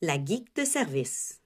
La 0.00 0.16
geek 0.18 0.54
de 0.56 0.64
service. 0.64 1.41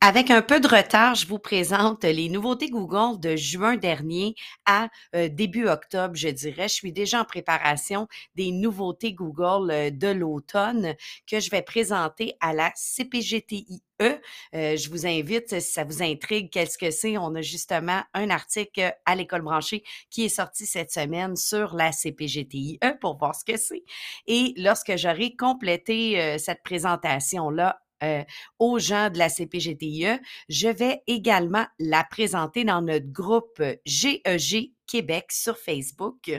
Avec 0.00 0.30
un 0.30 0.42
peu 0.42 0.60
de 0.60 0.68
retard, 0.68 1.16
je 1.16 1.26
vous 1.26 1.40
présente 1.40 2.04
les 2.04 2.28
nouveautés 2.28 2.70
Google 2.70 3.18
de 3.18 3.34
juin 3.34 3.76
dernier 3.76 4.36
à 4.64 4.90
euh, 5.16 5.28
début 5.28 5.66
octobre, 5.66 6.14
je 6.14 6.28
dirais. 6.28 6.68
Je 6.68 6.74
suis 6.74 6.92
déjà 6.92 7.22
en 7.22 7.24
préparation 7.24 8.06
des 8.36 8.52
nouveautés 8.52 9.12
Google 9.12 9.72
euh, 9.72 9.90
de 9.90 10.06
l'automne 10.06 10.94
que 11.26 11.40
je 11.40 11.50
vais 11.50 11.62
présenter 11.62 12.34
à 12.38 12.52
la 12.52 12.70
CPGTIE. 12.76 13.82
Euh, 14.00 14.16
je 14.52 14.88
vous 14.88 15.04
invite, 15.04 15.60
si 15.60 15.72
ça 15.72 15.82
vous 15.82 16.00
intrigue, 16.00 16.48
qu'est-ce 16.50 16.78
que 16.78 16.92
c'est, 16.92 17.18
on 17.18 17.34
a 17.34 17.42
justement 17.42 18.02
un 18.14 18.30
article 18.30 18.94
à 19.04 19.16
l'école 19.16 19.42
branchée 19.42 19.82
qui 20.10 20.26
est 20.26 20.28
sorti 20.28 20.64
cette 20.64 20.92
semaine 20.92 21.34
sur 21.34 21.74
la 21.74 21.90
CPGTIE 21.90 22.78
pour 23.00 23.18
voir 23.18 23.34
ce 23.34 23.44
que 23.44 23.58
c'est. 23.58 23.82
Et 24.28 24.54
lorsque 24.58 24.96
j'aurai 24.96 25.34
complété 25.34 26.38
cette 26.38 26.62
présentation-là 26.62 27.80
euh, 28.02 28.24
aux 28.58 28.78
gens 28.78 29.10
de 29.10 29.18
la 29.18 29.28
CPGTIE. 29.28 30.20
Je 30.48 30.68
vais 30.68 31.02
également 31.06 31.66
la 31.78 32.04
présenter 32.04 32.64
dans 32.64 32.82
notre 32.82 33.10
groupe 33.10 33.62
GEG 33.84 34.72
Québec 34.88 35.30
sur 35.30 35.56
Facebook. 35.58 36.30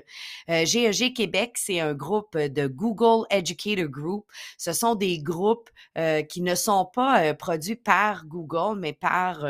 Euh, 0.50 0.66
GEG 0.66 1.14
Québec, 1.14 1.54
c'est 1.56 1.80
un 1.80 1.94
groupe 1.94 2.38
de 2.38 2.68
Google 2.68 3.26
Educator 3.30 3.88
Group. 3.88 4.26
Ce 4.58 4.74
sont 4.74 4.96
des 4.96 5.20
groupes 5.20 5.70
euh, 5.98 6.24
qui 6.24 6.42
ne 6.42 6.56
sont 6.56 6.86
pas 6.86 7.24
euh, 7.24 7.34
produits 7.34 7.76
par 7.76 8.26
Google, 8.26 8.80
mais 8.80 8.94
par 8.94 9.46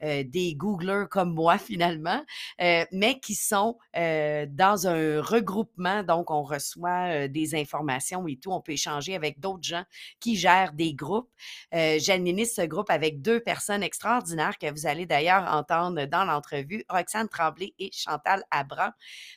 des 0.00 0.54
Googlers 0.54 1.06
comme 1.10 1.34
moi 1.34 1.58
finalement, 1.74 2.22
mais 2.58 3.18
qui 3.20 3.34
sont 3.34 3.76
dans 3.94 4.86
un 4.86 5.20
regroupement. 5.20 6.02
Donc, 6.02 6.30
on 6.30 6.42
reçoit 6.42 7.26
des 7.28 7.54
informations 7.54 8.26
et 8.28 8.36
tout. 8.36 8.52
On 8.52 8.60
peut 8.60 8.72
échanger 8.72 9.14
avec 9.14 9.40
d'autres 9.40 9.64
gens 9.64 9.84
qui 10.20 10.36
gèrent 10.36 10.72
des 10.72 10.94
groupes. 10.94 11.30
J'administre 11.72 12.62
ce 12.62 12.66
groupe 12.66 12.90
avec 12.90 13.20
deux 13.20 13.40
personnes 13.40 13.82
extraordinaires 13.82 14.56
que 14.58 14.70
vous 14.70 14.86
allez 14.86 15.06
d'ailleurs 15.06 15.44
entendre 15.52 16.04
dans 16.06 16.24
l'entrevue, 16.24 16.84
Roxane 16.88 17.28
Tremblay 17.28 17.74
et 17.78 17.90
Chantal 17.92 18.43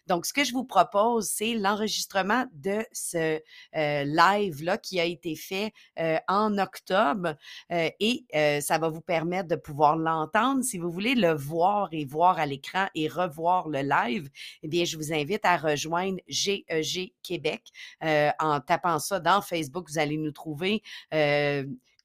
donc, 0.08 0.26
ce 0.26 0.34
que 0.34 0.44
je 0.44 0.54
vous 0.54 0.64
propose, 0.64 1.28
c'est 1.28 1.54
l'enregistrement 1.56 2.46
de 2.54 2.86
ce 2.92 3.40
euh, 3.76 4.04
live-là 4.04 4.78
qui 4.78 5.00
a 5.00 5.06
été 5.06 5.36
fait 5.36 5.74
euh, 6.00 6.18
en 6.28 6.58
octobre 6.58 7.36
euh, 7.72 7.90
et 8.00 8.26
ça 8.62 8.78
va 8.78 8.90
vous 8.90 9.02
permettre 9.02 9.48
de 9.48 9.56
pouvoir 9.56 9.96
l'entendre. 9.96 10.64
Si 10.64 10.78
vous 10.78 10.92
voulez 10.92 11.16
le 11.16 11.34
voir 11.34 11.90
et 11.92 12.06
voir 12.06 12.40
à 12.40 12.46
l'écran 12.46 12.88
et 12.96 13.08
revoir 13.08 13.68
le 13.68 13.82
live, 13.82 14.30
eh 14.64 14.68
bien, 14.68 14.86
je 14.86 14.98
vous 14.98 15.14
invite 15.14 15.46
à 15.46 15.58
rejoindre 15.58 16.20
GEG 16.28 17.14
Québec 17.24 17.64
en 18.02 18.60
tapant 18.60 19.00
ça 19.00 19.20
dans 19.20 19.42
Facebook. 19.42 19.88
Vous 19.90 20.00
allez 20.00 20.18
nous 20.18 20.32
trouver 20.32 20.82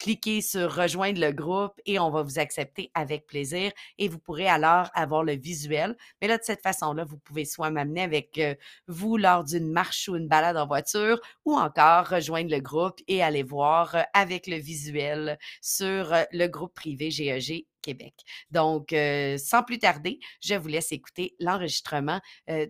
cliquez 0.03 0.41
sur 0.41 0.75
rejoindre 0.75 1.21
le 1.21 1.31
groupe 1.31 1.81
et 1.87 2.01
on 2.01 2.11
va 2.11 2.23
vous 2.23 2.41
accepter 2.41 2.91
avec 2.93 3.25
plaisir 3.25 3.71
et 3.99 4.09
vous 4.09 4.19
pourrez 4.19 4.49
alors 4.49 4.91
avoir 4.95 5.23
le 5.23 5.35
visuel. 5.35 5.97
Mais 6.21 6.27
là, 6.27 6.39
de 6.39 6.43
cette 6.43 6.61
façon-là, 6.61 7.05
vous 7.05 7.19
pouvez 7.19 7.45
soit 7.45 7.71
m'amener 7.71 8.03
avec 8.03 8.37
euh, 8.39 8.57
vous 8.89 9.17
lors 9.17 9.45
d'une 9.45 9.71
marche 9.71 10.09
ou 10.09 10.17
une 10.17 10.27
balade 10.27 10.57
en 10.57 10.67
voiture 10.67 11.21
ou 11.45 11.55
encore 11.55 12.09
rejoindre 12.09 12.51
le 12.51 12.59
groupe 12.59 12.99
et 13.07 13.23
aller 13.23 13.45
voir 13.45 13.95
euh, 13.95 14.03
avec 14.13 14.49
le 14.49 14.57
visuel 14.57 15.39
sur 15.61 16.13
euh, 16.13 16.25
le 16.33 16.49
groupe 16.49 16.75
privé 16.75 17.13
GEG 17.13 17.65
Québec. 17.81 18.15
Donc, 18.53 18.95
sans 19.39 19.65
plus 19.65 19.81
tarder, 19.81 20.21
je 20.41 20.55
vous 20.55 20.69
laisse 20.69 20.93
écouter 20.93 21.35
l'enregistrement 21.41 22.21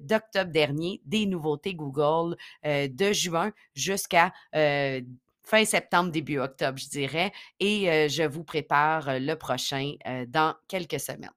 d'octobre 0.01 0.51
dernier 0.51 1.03
des 1.05 1.27
nouveautés 1.27 1.75
Google 1.75 2.35
de 2.65 3.13
juin 3.13 3.53
jusqu'à 3.75 4.33
fin 5.45 5.65
septembre, 5.65 6.11
début 6.11 6.39
octobre, 6.39 6.79
je 6.79 6.89
dirais. 6.89 7.33
Et 7.61 8.09
je 8.09 8.23
vous 8.23 8.45
prépare 8.45 9.19
le 9.19 9.35
prochain 9.35 9.95
dans 10.29 10.55
quelques 10.69 11.01
semaines. 11.01 11.31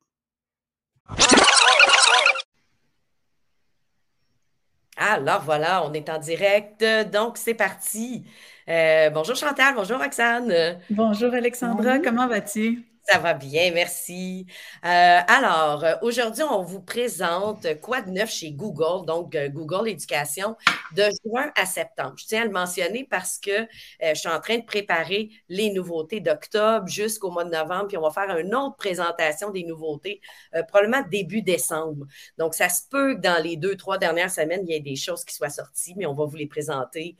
Alors 4.98 5.42
voilà, 5.42 5.86
on 5.86 5.94
est 5.94 6.10
en 6.10 6.18
direct, 6.18 6.84
donc 7.12 7.38
c'est 7.38 7.54
parti. 7.54 8.26
bonjour 8.66 9.36
Chantal, 9.36 9.76
bonjour 9.76 10.00
Roxane. 10.00 10.80
Bonjour 10.90 11.34
Alexandra, 11.34 12.00
comment 12.00 12.28
vas-tu? 12.28 12.95
Ça 13.08 13.20
va 13.20 13.36
bien, 13.36 13.72
merci. 13.72 14.48
Euh, 14.84 15.20
alors, 15.28 15.84
euh, 15.84 15.94
aujourd'hui, 16.02 16.42
on 16.42 16.64
vous 16.64 16.82
présente 16.82 17.68
quoi 17.80 18.02
de 18.02 18.10
neuf 18.10 18.32
chez 18.32 18.52
Google, 18.52 19.06
donc 19.06 19.36
euh, 19.36 19.48
Google 19.48 19.88
Éducation, 19.88 20.56
de 20.96 21.04
juin 21.24 21.52
à 21.56 21.68
septembre. 21.68 22.16
Je 22.18 22.26
tiens 22.26 22.42
à 22.42 22.46
le 22.46 22.52
mentionner 22.52 23.06
parce 23.08 23.38
que 23.38 23.68
je 24.02 24.16
suis 24.16 24.30
en 24.30 24.40
train 24.40 24.58
de 24.58 24.66
préparer 24.66 25.30
les 25.50 25.72
nouveautés 25.72 26.20
d'octobre 26.20 26.88
jusqu'au 26.88 27.30
mois 27.30 27.44
de 27.44 27.52
novembre, 27.52 27.88
puis 27.90 27.98
on 27.98 28.02
va 28.02 28.10
faire 28.10 28.36
une 28.38 28.56
autre 28.56 28.76
présentation 28.76 29.52
des 29.52 29.64
nouveautés, 29.66 30.22
probablement 30.68 31.04
début 31.10 31.42
décembre. 31.42 32.08
Donc, 32.38 32.56
ça 32.56 32.70
se 32.70 32.84
peut 32.90 33.16
que 33.16 33.22
dans 33.22 33.42
les 33.44 33.58
deux, 33.58 33.76
trois 33.76 33.98
dernières 33.98 34.32
semaines, 34.32 34.62
il 34.64 34.72
y 34.72 34.76
ait 34.76 34.80
des 34.80 34.96
choses 34.96 35.26
qui 35.26 35.36
soient 35.36 35.50
sorties, 35.50 35.94
mais 35.98 36.06
on 36.06 36.14
va 36.14 36.26
vous 36.26 36.38
les 36.38 36.48
présenter 36.48 37.18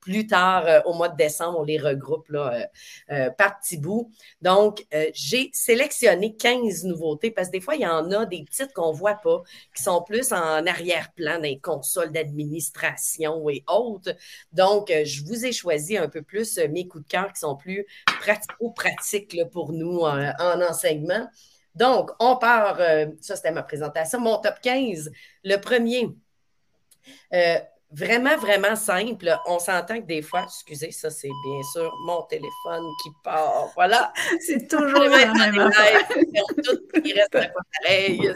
plus 0.00 0.26
tard 0.26 0.82
au 0.86 0.94
mois 0.94 1.08
de 1.08 1.16
décembre. 1.16 1.58
On 1.60 1.64
les 1.64 1.78
regroupe 1.78 2.28
par 2.30 3.58
petits 3.60 3.78
bouts. 3.78 4.10
Donc, 4.42 4.84
j'ai 5.14 5.50
sélectionné 5.52 6.34
15 6.34 6.84
nouveautés 6.84 7.30
parce 7.30 7.48
que 7.48 7.52
des 7.52 7.60
fois, 7.60 7.74
il 7.74 7.82
y 7.82 7.86
en 7.86 8.10
a 8.10 8.26
des 8.26 8.44
petites 8.44 8.72
qu'on 8.72 8.92
ne 8.92 8.96
voit 8.96 9.14
pas, 9.16 9.42
qui 9.74 9.82
sont 9.82 10.02
plus 10.02 10.32
en 10.32 10.66
arrière-plan 10.66 11.38
les 11.38 11.58
consoles 11.58 12.12
d'administration 12.12 13.48
et 13.50 13.64
autres. 13.68 14.14
Donc, 14.52 14.90
euh, 14.90 15.04
je 15.04 15.24
vous 15.24 15.44
ai 15.44 15.52
choisi 15.52 15.96
un 15.96 16.08
peu 16.08 16.22
plus 16.22 16.58
euh, 16.58 16.68
mes 16.68 16.86
coups 16.86 17.04
de 17.04 17.08
cœur 17.08 17.32
qui 17.32 17.40
sont 17.40 17.56
plus 17.56 17.86
pratico-pratiques 18.20 19.36
pour 19.52 19.72
nous 19.72 20.00
en, 20.00 20.62
enseignement. 20.62 21.28
Donc, 21.74 22.10
on 22.18 22.36
part, 22.36 22.80
euh, 22.80 23.06
ça 23.20 23.36
c'était 23.36 23.52
ma 23.52 23.62
présentation, 23.62 24.20
mon 24.20 24.38
top 24.38 24.60
15. 24.62 25.10
Le 25.44 25.56
premier, 25.56 26.08
vraiment, 27.90 28.36
vraiment 28.36 28.76
simple. 28.76 29.34
On 29.46 29.58
s'entend 29.58 30.00
que 30.00 30.06
des 30.06 30.22
fois, 30.22 30.44
excusez, 30.44 30.90
ça 30.90 31.10
c'est 31.10 31.28
bien 31.28 31.62
sûr 31.72 31.92
mon 32.04 32.22
téléphone 32.22 32.84
qui 33.02 33.10
part. 33.24 33.68
Voilà. 33.74 34.12
C'est 34.40 34.68
toujours 34.68 35.04
la 35.04 35.32
même 35.32 35.70
Tout, 36.64 36.80
reste 36.94 37.32
pareil. 37.32 38.18
Donc, 38.18 38.32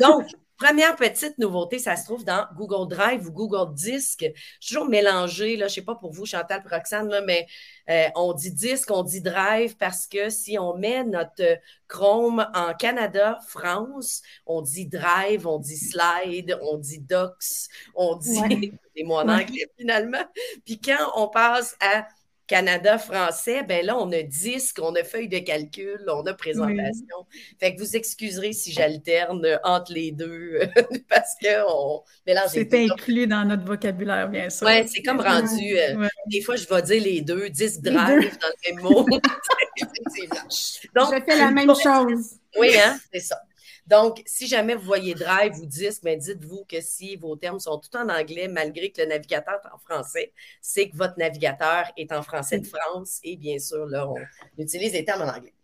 donc 0.00 0.26
Première 0.58 0.96
petite 0.96 1.38
nouveauté, 1.38 1.78
ça 1.78 1.96
se 1.96 2.04
trouve 2.04 2.24
dans 2.24 2.46
Google 2.56 2.88
Drive 2.88 3.26
ou 3.26 3.32
Google 3.32 3.74
Disk. 3.74 4.20
Je 4.20 4.66
suis 4.66 4.74
toujours 4.74 4.88
mélangée, 4.88 5.56
là, 5.56 5.66
je 5.68 5.72
ne 5.72 5.74
sais 5.74 5.82
pas 5.82 5.94
pour 5.94 6.12
vous, 6.12 6.24
Chantal 6.24 6.62
et 6.64 6.74
Roxane, 6.74 7.08
là, 7.08 7.20
mais 7.20 7.46
euh, 7.90 8.08
on 8.14 8.32
dit 8.32 8.52
Disk, 8.52 8.90
on 8.90 9.02
dit 9.02 9.20
Drive 9.20 9.76
parce 9.76 10.06
que 10.06 10.30
si 10.30 10.58
on 10.58 10.76
met 10.76 11.04
notre 11.04 11.58
Chrome 11.88 12.46
en 12.54 12.72
Canada, 12.74 13.38
France, 13.48 14.22
on 14.46 14.62
dit 14.62 14.86
Drive, 14.86 15.46
on 15.46 15.58
dit 15.58 15.76
Slide, 15.76 16.58
on 16.62 16.78
dit 16.78 17.00
Docs, 17.00 17.68
on 17.94 18.16
dit 18.16 18.40
des 18.96 19.04
mots 19.04 19.18
en 19.18 19.28
anglais 19.28 19.70
finalement. 19.78 20.24
Puis 20.64 20.80
quand 20.80 21.12
on 21.16 21.28
passe 21.28 21.76
à 21.80 22.06
Canada 22.46 22.98
français, 22.98 23.62
ben 23.64 23.84
là, 23.84 23.96
on 23.98 24.10
a 24.12 24.22
disque, 24.22 24.78
on 24.80 24.94
a 24.94 25.02
feuille 25.02 25.28
de 25.28 25.38
calcul, 25.38 26.00
on 26.08 26.24
a 26.26 26.34
présentation. 26.34 27.26
Fait 27.58 27.74
que 27.74 27.80
vous 27.80 27.96
excuserez 27.96 28.52
si 28.52 28.72
j'alterne 28.72 29.58
entre 29.64 29.92
les 29.92 30.12
deux 30.12 30.60
parce 31.08 31.34
qu'on 31.42 32.02
mélange 32.26 32.50
C'est 32.50 32.72
inclus 32.74 33.26
dans 33.26 33.44
notre 33.44 33.64
vocabulaire, 33.64 34.28
bien 34.28 34.48
sûr. 34.48 34.66
Oui, 34.66 34.86
c'est 34.86 35.02
comme 35.02 35.20
rendu. 35.20 35.76
Euh, 35.76 36.06
des 36.28 36.40
fois, 36.40 36.56
je 36.56 36.66
vais 36.68 36.82
dire 36.82 37.02
les 37.02 37.20
deux, 37.20 37.50
disque 37.50 37.80
drive 37.80 38.38
dans 38.38 38.48
le 38.48 38.74
même 38.74 38.82
mot. 38.82 39.06
Donc, 40.94 41.14
je 41.14 41.24
fais 41.24 41.38
la 41.38 41.50
même 41.50 41.74
chose. 41.74 42.36
Oui, 42.58 42.76
hein, 42.78 42.96
c'est 43.12 43.20
ça. 43.20 43.40
Donc, 43.86 44.22
si 44.26 44.46
jamais 44.48 44.74
vous 44.74 44.84
voyez 44.84 45.14
Drive 45.14 45.58
ou 45.60 45.66
Disque, 45.66 46.02
mais 46.04 46.16
dites-vous 46.16 46.64
que 46.68 46.80
si 46.80 47.16
vos 47.16 47.36
termes 47.36 47.60
sont 47.60 47.78
tout 47.78 47.96
en 47.96 48.08
anglais, 48.08 48.48
malgré 48.48 48.90
que 48.90 49.02
le 49.02 49.08
navigateur 49.08 49.60
est 49.64 49.74
en 49.74 49.78
français, 49.78 50.32
c'est 50.60 50.90
que 50.90 50.96
votre 50.96 51.18
navigateur 51.18 51.84
est 51.96 52.12
en 52.12 52.22
français 52.22 52.58
de 52.60 52.66
France 52.66 53.20
et 53.24 53.36
bien 53.36 53.58
sûr, 53.58 53.86
là, 53.86 54.08
on 54.08 54.28
utilise 54.58 54.92
les 54.92 55.04
termes 55.04 55.22
en 55.22 55.32
anglais. 55.32 55.55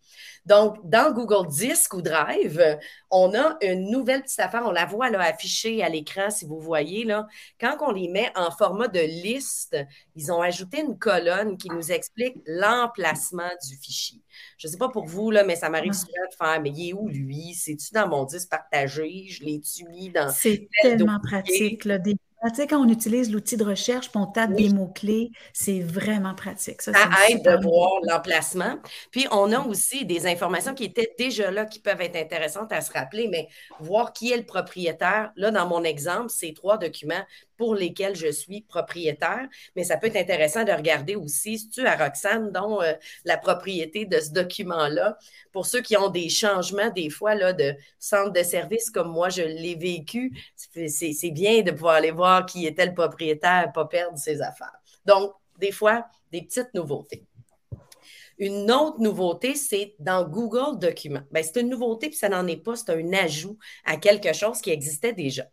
Donc, 0.45 0.77
dans 0.83 1.13
Google 1.13 1.47
Disk 1.47 1.93
ou 1.93 2.01
Drive, 2.01 2.61
on 3.09 3.33
a 3.33 3.57
une 3.61 3.89
nouvelle 3.89 4.23
petite 4.23 4.39
affaire. 4.39 4.63
On 4.65 4.71
la 4.71 4.85
voit 4.85 5.09
là, 5.09 5.21
affichée 5.21 5.83
à 5.83 5.89
l'écran, 5.89 6.29
si 6.29 6.45
vous 6.45 6.59
voyez. 6.59 7.05
Là. 7.05 7.27
Quand 7.59 7.77
on 7.81 7.91
les 7.91 8.09
met 8.09 8.31
en 8.35 8.51
format 8.51 8.87
de 8.87 8.99
liste, 8.99 9.77
ils 10.15 10.31
ont 10.31 10.41
ajouté 10.41 10.81
une 10.81 10.97
colonne 10.97 11.57
qui 11.57 11.69
nous 11.69 11.91
explique 11.91 12.35
l'emplacement 12.45 13.51
du 13.67 13.77
fichier. 13.77 14.21
Je 14.57 14.67
ne 14.67 14.71
sais 14.71 14.77
pas 14.77 14.89
pour 14.89 15.05
vous, 15.05 15.31
là, 15.31 15.43
mais 15.43 15.55
ça 15.55 15.69
m'arrive 15.69 15.93
souvent 15.93 16.11
de 16.29 16.35
faire, 16.35 16.61
mais 16.61 16.71
il 16.71 16.89
est 16.89 16.93
où 16.93 17.07
lui? 17.07 17.53
C'est-tu 17.53 17.93
dans 17.93 18.07
mon 18.07 18.25
disque 18.25 18.49
partagé? 18.49 19.27
Je 19.29 19.43
l'ai-tu 19.43 19.85
mis 19.85 20.09
dans... 20.09 20.29
C'est 20.29 20.67
tellement 20.81 21.19
pratique. 21.21 21.85
Là, 21.85 21.99
des 21.99 22.15
Ah, 22.45 22.49
tu 22.49 22.57
sais, 22.57 22.67
quand 22.67 22.85
on 22.85 22.89
utilise 22.89 23.31
l'outil 23.31 23.55
de 23.55 23.63
recherche, 23.63 24.09
on 24.15 24.25
tape 24.25 24.51
des 24.51 24.67
mots-clés, 24.67 25.31
c'est 25.53 25.79
vraiment 25.79 26.35
pratique. 26.35 26.81
Ça, 26.81 26.91
aide 27.29 27.41
de 27.41 27.63
voir 27.63 27.93
l'emplacement. 28.03 28.79
Puis, 29.11 29.25
on 29.31 29.53
a 29.53 29.59
aussi 29.59 30.05
des 30.05 30.27
informations 30.27 30.73
qui 30.73 30.83
étaient 30.83 31.15
déjà 31.17 31.51
là, 31.51 31.65
qui 31.65 31.79
peuvent 31.79 32.01
être 32.01 32.17
intéressantes 32.17 32.73
à 32.73 32.81
se 32.81 32.91
rappeler, 32.91 33.29
mais 33.29 33.47
voir 33.79 34.11
qui 34.11 34.33
est 34.33 34.37
le 34.37 34.45
propriétaire. 34.45 35.31
Là, 35.37 35.51
dans 35.51 35.65
mon 35.67 35.85
exemple, 35.85 36.29
c'est 36.29 36.53
trois 36.53 36.77
documents 36.77 37.23
pour 37.57 37.75
lesquels 37.75 38.15
je 38.15 38.31
suis 38.31 38.61
propriétaire, 38.61 39.47
mais 39.75 39.83
ça 39.83 39.95
peut 39.95 40.07
être 40.07 40.17
intéressant 40.17 40.63
de 40.63 40.71
regarder 40.71 41.15
aussi, 41.15 41.59
si 41.59 41.69
tu 41.69 41.85
à 41.85 41.95
Roxane, 41.95 42.51
dont 42.51 42.81
euh, 42.81 42.93
la 43.25 43.37
propriété 43.37 44.05
de 44.05 44.19
ce 44.19 44.31
document-là, 44.31 45.17
pour 45.51 45.65
ceux 45.65 45.81
qui 45.81 45.95
ont 45.95 46.09
des 46.09 46.29
changements 46.29 46.89
des 46.89 47.09
fois 47.09 47.35
là, 47.35 47.53
de 47.53 47.73
centre 47.99 48.31
de 48.31 48.43
service 48.43 48.89
comme 48.89 49.11
moi, 49.11 49.29
je 49.29 49.43
l'ai 49.43 49.75
vécu, 49.75 50.33
c'est 50.55 51.31
bien 51.31 51.61
de 51.61 51.71
pouvoir 51.71 51.95
aller 51.95 52.11
voir 52.11 52.32
qui 52.41 52.65
était 52.65 52.85
le 52.85 52.93
propriétaire, 52.93 53.71
pas 53.73 53.85
perdre 53.85 54.17
ses 54.17 54.41
affaires. 54.41 54.79
Donc, 55.05 55.33
des 55.59 55.71
fois, 55.71 56.07
des 56.31 56.41
petites 56.41 56.73
nouveautés. 56.73 57.25
Une 58.39 58.71
autre 58.71 58.99
nouveauté, 58.99 59.55
c'est 59.55 59.95
dans 59.99 60.27
Google 60.27 60.79
Documents. 60.79 61.23
Ben, 61.31 61.43
c'est 61.43 61.61
une 61.61 61.69
nouveauté, 61.69 62.09
puis 62.09 62.17
ça 62.17 62.29
n'en 62.29 62.47
est 62.47 62.57
pas, 62.57 62.75
c'est 62.75 62.89
un 62.89 63.13
ajout 63.13 63.57
à 63.85 63.97
quelque 63.97 64.33
chose 64.33 64.59
qui 64.59 64.71
existait 64.71 65.13
déjà. 65.13 65.43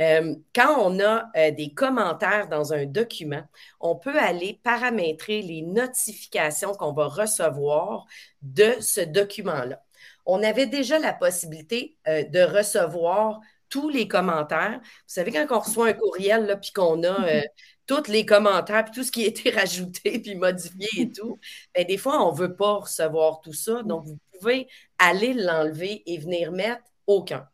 Euh, 0.00 0.34
quand 0.54 0.76
on 0.80 0.98
a 1.00 1.30
euh, 1.36 1.50
des 1.52 1.72
commentaires 1.72 2.48
dans 2.48 2.72
un 2.72 2.86
document, 2.86 3.42
on 3.80 3.94
peut 3.94 4.18
aller 4.18 4.60
paramétrer 4.62 5.42
les 5.42 5.62
notifications 5.62 6.72
qu'on 6.74 6.92
va 6.92 7.06
recevoir 7.06 8.06
de 8.42 8.72
ce 8.80 9.00
document-là. 9.00 9.80
On 10.26 10.42
avait 10.42 10.66
déjà 10.66 10.98
la 10.98 11.12
possibilité 11.12 11.96
euh, 12.08 12.24
de 12.24 12.40
recevoir 12.40 13.40
tous 13.74 13.88
les 13.88 14.06
commentaires. 14.06 14.78
Vous 14.80 14.88
savez, 15.08 15.32
quand 15.32 15.46
on 15.50 15.58
reçoit 15.58 15.88
un 15.88 15.92
courriel, 15.94 16.56
puis 16.62 16.70
qu'on 16.70 17.02
a 17.02 17.18
mm-hmm. 17.18 17.44
tous 17.88 18.06
les 18.06 18.24
commentaires, 18.24 18.84
puis 18.84 18.94
tout 18.94 19.02
ce 19.02 19.10
qui 19.10 19.24
a 19.24 19.26
été 19.26 19.50
rajouté, 19.58 20.20
puis 20.20 20.36
modifié 20.36 20.88
et 20.96 21.10
tout, 21.10 21.40
bien, 21.74 21.84
des 21.84 21.96
fois, 21.98 22.24
on 22.24 22.32
ne 22.32 22.38
veut 22.38 22.54
pas 22.54 22.74
recevoir 22.74 23.40
tout 23.40 23.52
ça. 23.52 23.82
Donc, 23.82 24.04
vous 24.04 24.16
pouvez 24.38 24.68
aller 25.00 25.34
l'enlever 25.34 26.04
et 26.06 26.18
venir 26.18 26.52
mettre 26.52 26.84
aucun. 27.08 27.48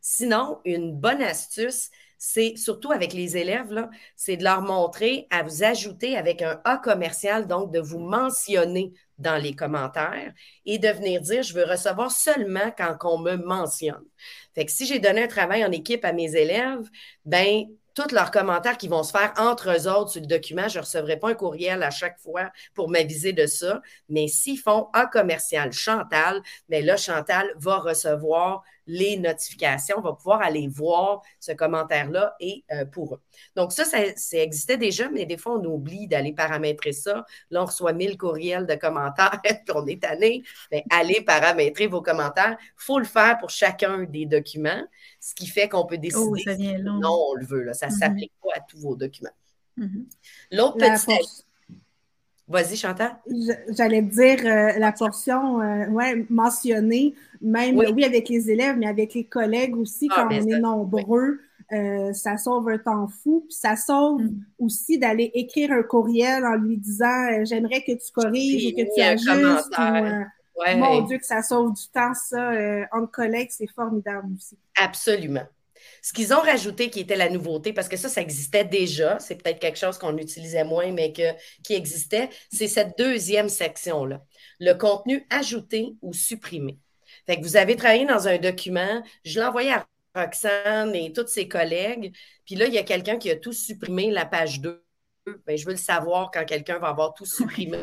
Sinon, 0.00 0.58
une 0.64 0.96
bonne 0.98 1.22
astuce, 1.22 1.90
c'est 2.18 2.56
surtout 2.56 2.90
avec 2.90 3.12
les 3.12 3.36
élèves, 3.36 3.88
c'est 4.16 4.36
de 4.36 4.42
leur 4.42 4.62
montrer 4.62 5.28
à 5.30 5.44
vous 5.44 5.62
ajouter 5.62 6.16
avec 6.16 6.42
un 6.42 6.60
A 6.64 6.76
commercial, 6.76 7.46
donc 7.46 7.72
de 7.72 7.78
vous 7.78 8.00
mentionner 8.00 8.92
dans 9.22 9.36
les 9.36 9.54
commentaires 9.54 10.32
et 10.66 10.78
de 10.78 10.88
venir 10.88 11.20
dire 11.20 11.42
je 11.42 11.54
veux 11.54 11.64
recevoir 11.64 12.10
seulement 12.10 12.72
quand 12.76 12.96
on 13.04 13.18
me 13.18 13.36
mentionne. 13.36 14.04
Fait 14.54 14.66
que 14.66 14.72
si 14.72 14.84
j'ai 14.86 14.98
donné 14.98 15.22
un 15.22 15.28
travail 15.28 15.64
en 15.64 15.72
équipe 15.72 16.04
à 16.04 16.12
mes 16.12 16.36
élèves, 16.36 16.88
ben 17.24 17.64
tous 17.94 18.12
leurs 18.12 18.30
commentaires 18.30 18.78
qui 18.78 18.88
vont 18.88 19.02
se 19.02 19.12
faire 19.12 19.32
entre 19.36 19.70
eux 19.70 19.88
autres 19.88 20.12
sur 20.12 20.20
le 20.20 20.26
document, 20.26 20.68
je 20.68 20.78
ne 20.78 20.84
recevrai 20.84 21.18
pas 21.18 21.30
un 21.30 21.34
courriel 21.34 21.82
à 21.82 21.90
chaque 21.90 22.18
fois 22.18 22.50
pour 22.74 22.88
m'aviser 22.88 23.32
de 23.32 23.46
ça. 23.46 23.82
Mais 24.08 24.28
s'ils 24.28 24.58
font 24.58 24.88
A 24.92 25.06
commercial 25.06 25.72
Chantal, 25.72 26.42
mais 26.68 26.80
ben 26.80 26.86
là, 26.86 26.96
Chantal 26.96 27.52
va 27.56 27.78
recevoir 27.78 28.62
les 28.86 29.16
notifications, 29.16 30.00
va 30.00 30.12
pouvoir 30.12 30.42
aller 30.42 30.68
voir 30.68 31.22
ce 31.38 31.52
commentaire-là 31.52 32.34
et 32.40 32.64
euh, 32.72 32.84
pour 32.84 33.14
eux. 33.14 33.20
Donc, 33.56 33.72
ça, 33.72 33.84
ça, 33.84 34.38
existait 34.38 34.76
déjà, 34.76 35.08
mais 35.08 35.26
des 35.26 35.36
fois, 35.36 35.58
on 35.58 35.64
oublie 35.64 36.06
d'aller 36.06 36.32
paramétrer 36.32 36.92
ça. 36.92 37.24
Là, 37.50 37.62
on 37.62 37.66
reçoit 37.66 37.92
1000 37.92 38.16
courriels 38.16 38.66
de 38.66 38.74
commentaires, 38.74 39.40
puis 39.42 39.56
on 39.74 39.86
est 39.86 40.02
tanné. 40.02 40.42
Mais 40.70 40.84
allez 40.90 41.20
paramétrer 41.20 41.86
vos 41.86 42.02
commentaires. 42.02 42.56
Il 42.60 42.72
faut 42.76 42.98
le 42.98 43.04
faire 43.04 43.38
pour 43.38 43.50
chacun 43.50 44.04
des 44.04 44.26
documents, 44.26 44.86
ce 45.20 45.34
qui 45.34 45.46
fait 45.46 45.68
qu'on 45.68 45.86
peut 45.86 45.96
oh, 46.14 46.36
décider 46.36 46.78
non, 46.78 47.26
on 47.30 47.34
le 47.34 47.46
veut. 47.46 47.62
Là. 47.62 47.74
Ça 47.74 47.86
ne 47.86 47.92
mm-hmm. 47.92 47.98
s'applique 47.98 48.32
pas 48.42 48.50
à 48.56 48.60
tous 48.60 48.78
vos 48.78 48.96
documents. 48.96 49.30
Mm-hmm. 49.78 50.04
L'autre 50.52 50.78
petit 50.78 51.44
Vas-y, 52.52 52.76
Chantal. 52.76 53.16
J'allais 53.70 54.02
dire 54.02 54.40
euh, 54.44 54.78
la 54.78 54.92
portion 54.92 55.62
euh, 55.62 55.86
ouais, 55.86 56.26
mentionnée, 56.28 57.14
même 57.40 57.78
oui. 57.78 58.04
avec 58.04 58.28
les 58.28 58.50
élèves, 58.50 58.76
mais 58.76 58.86
avec 58.86 59.14
les 59.14 59.24
collègues 59.24 59.74
aussi, 59.74 60.08
ah, 60.10 60.14
quand 60.16 60.26
on 60.26 60.46
est 60.46 60.60
nombreux. 60.60 61.40
Euh, 61.72 62.12
ça 62.12 62.36
sauve 62.36 62.68
un 62.68 62.76
temps 62.76 63.08
fou. 63.08 63.46
Puis 63.48 63.56
ça 63.56 63.76
sauve 63.76 64.20
mm. 64.20 64.44
aussi 64.58 64.98
d'aller 64.98 65.30
écrire 65.32 65.72
un 65.72 65.82
courriel 65.82 66.44
en 66.44 66.56
lui 66.56 66.76
disant 66.76 67.42
J'aimerais 67.44 67.80
que 67.80 67.92
tu 67.92 68.12
corriges 68.14 68.66
et 68.66 68.74
que 68.74 68.94
tu 68.94 69.00
ajustes. 69.00 69.72
Mon 70.76 71.00
Dieu, 71.06 71.16
que 71.16 71.24
ça 71.24 71.42
sauve 71.42 71.72
du 71.72 71.88
temps, 71.88 72.12
ça. 72.12 72.52
entre 72.92 73.10
collègues, 73.10 73.48
c'est 73.50 73.70
formidable 73.74 74.28
aussi. 74.36 74.58
Absolument. 74.78 75.46
Ce 76.02 76.12
qu'ils 76.12 76.34
ont 76.34 76.40
rajouté 76.40 76.90
qui 76.90 77.00
était 77.00 77.16
la 77.16 77.30
nouveauté, 77.30 77.72
parce 77.72 77.88
que 77.88 77.96
ça, 77.96 78.08
ça 78.08 78.20
existait 78.20 78.64
déjà, 78.64 79.20
c'est 79.20 79.36
peut-être 79.36 79.60
quelque 79.60 79.78
chose 79.78 79.98
qu'on 79.98 80.18
utilisait 80.18 80.64
moins, 80.64 80.90
mais 80.90 81.12
qui 81.12 81.74
existait, 81.74 82.28
c'est 82.52 82.66
cette 82.66 82.98
deuxième 82.98 83.48
section-là, 83.48 84.20
le 84.58 84.74
contenu 84.74 85.24
ajouté 85.30 85.94
ou 86.02 86.12
supprimé. 86.12 86.78
Fait 87.26 87.36
que 87.36 87.42
vous 87.42 87.56
avez 87.56 87.76
travaillé 87.76 88.04
dans 88.04 88.26
un 88.26 88.38
document, 88.38 89.02
je 89.24 89.40
envoyé 89.40 89.72
à 89.72 89.86
Roxane 90.14 90.94
et 90.94 91.12
tous 91.12 91.28
ses 91.28 91.46
collègues, 91.46 92.12
puis 92.44 92.56
là, 92.56 92.66
il 92.66 92.74
y 92.74 92.78
a 92.78 92.82
quelqu'un 92.82 93.16
qui 93.16 93.30
a 93.30 93.36
tout 93.36 93.52
supprimé 93.52 94.10
la 94.10 94.26
page 94.26 94.60
2 94.60 94.81
ben, 95.46 95.56
je 95.56 95.64
veux 95.64 95.72
le 95.72 95.78
savoir 95.78 96.30
quand 96.32 96.44
quelqu'un 96.44 96.78
va 96.78 96.88
avoir 96.88 97.14
tout 97.14 97.24
supprimé 97.26 97.78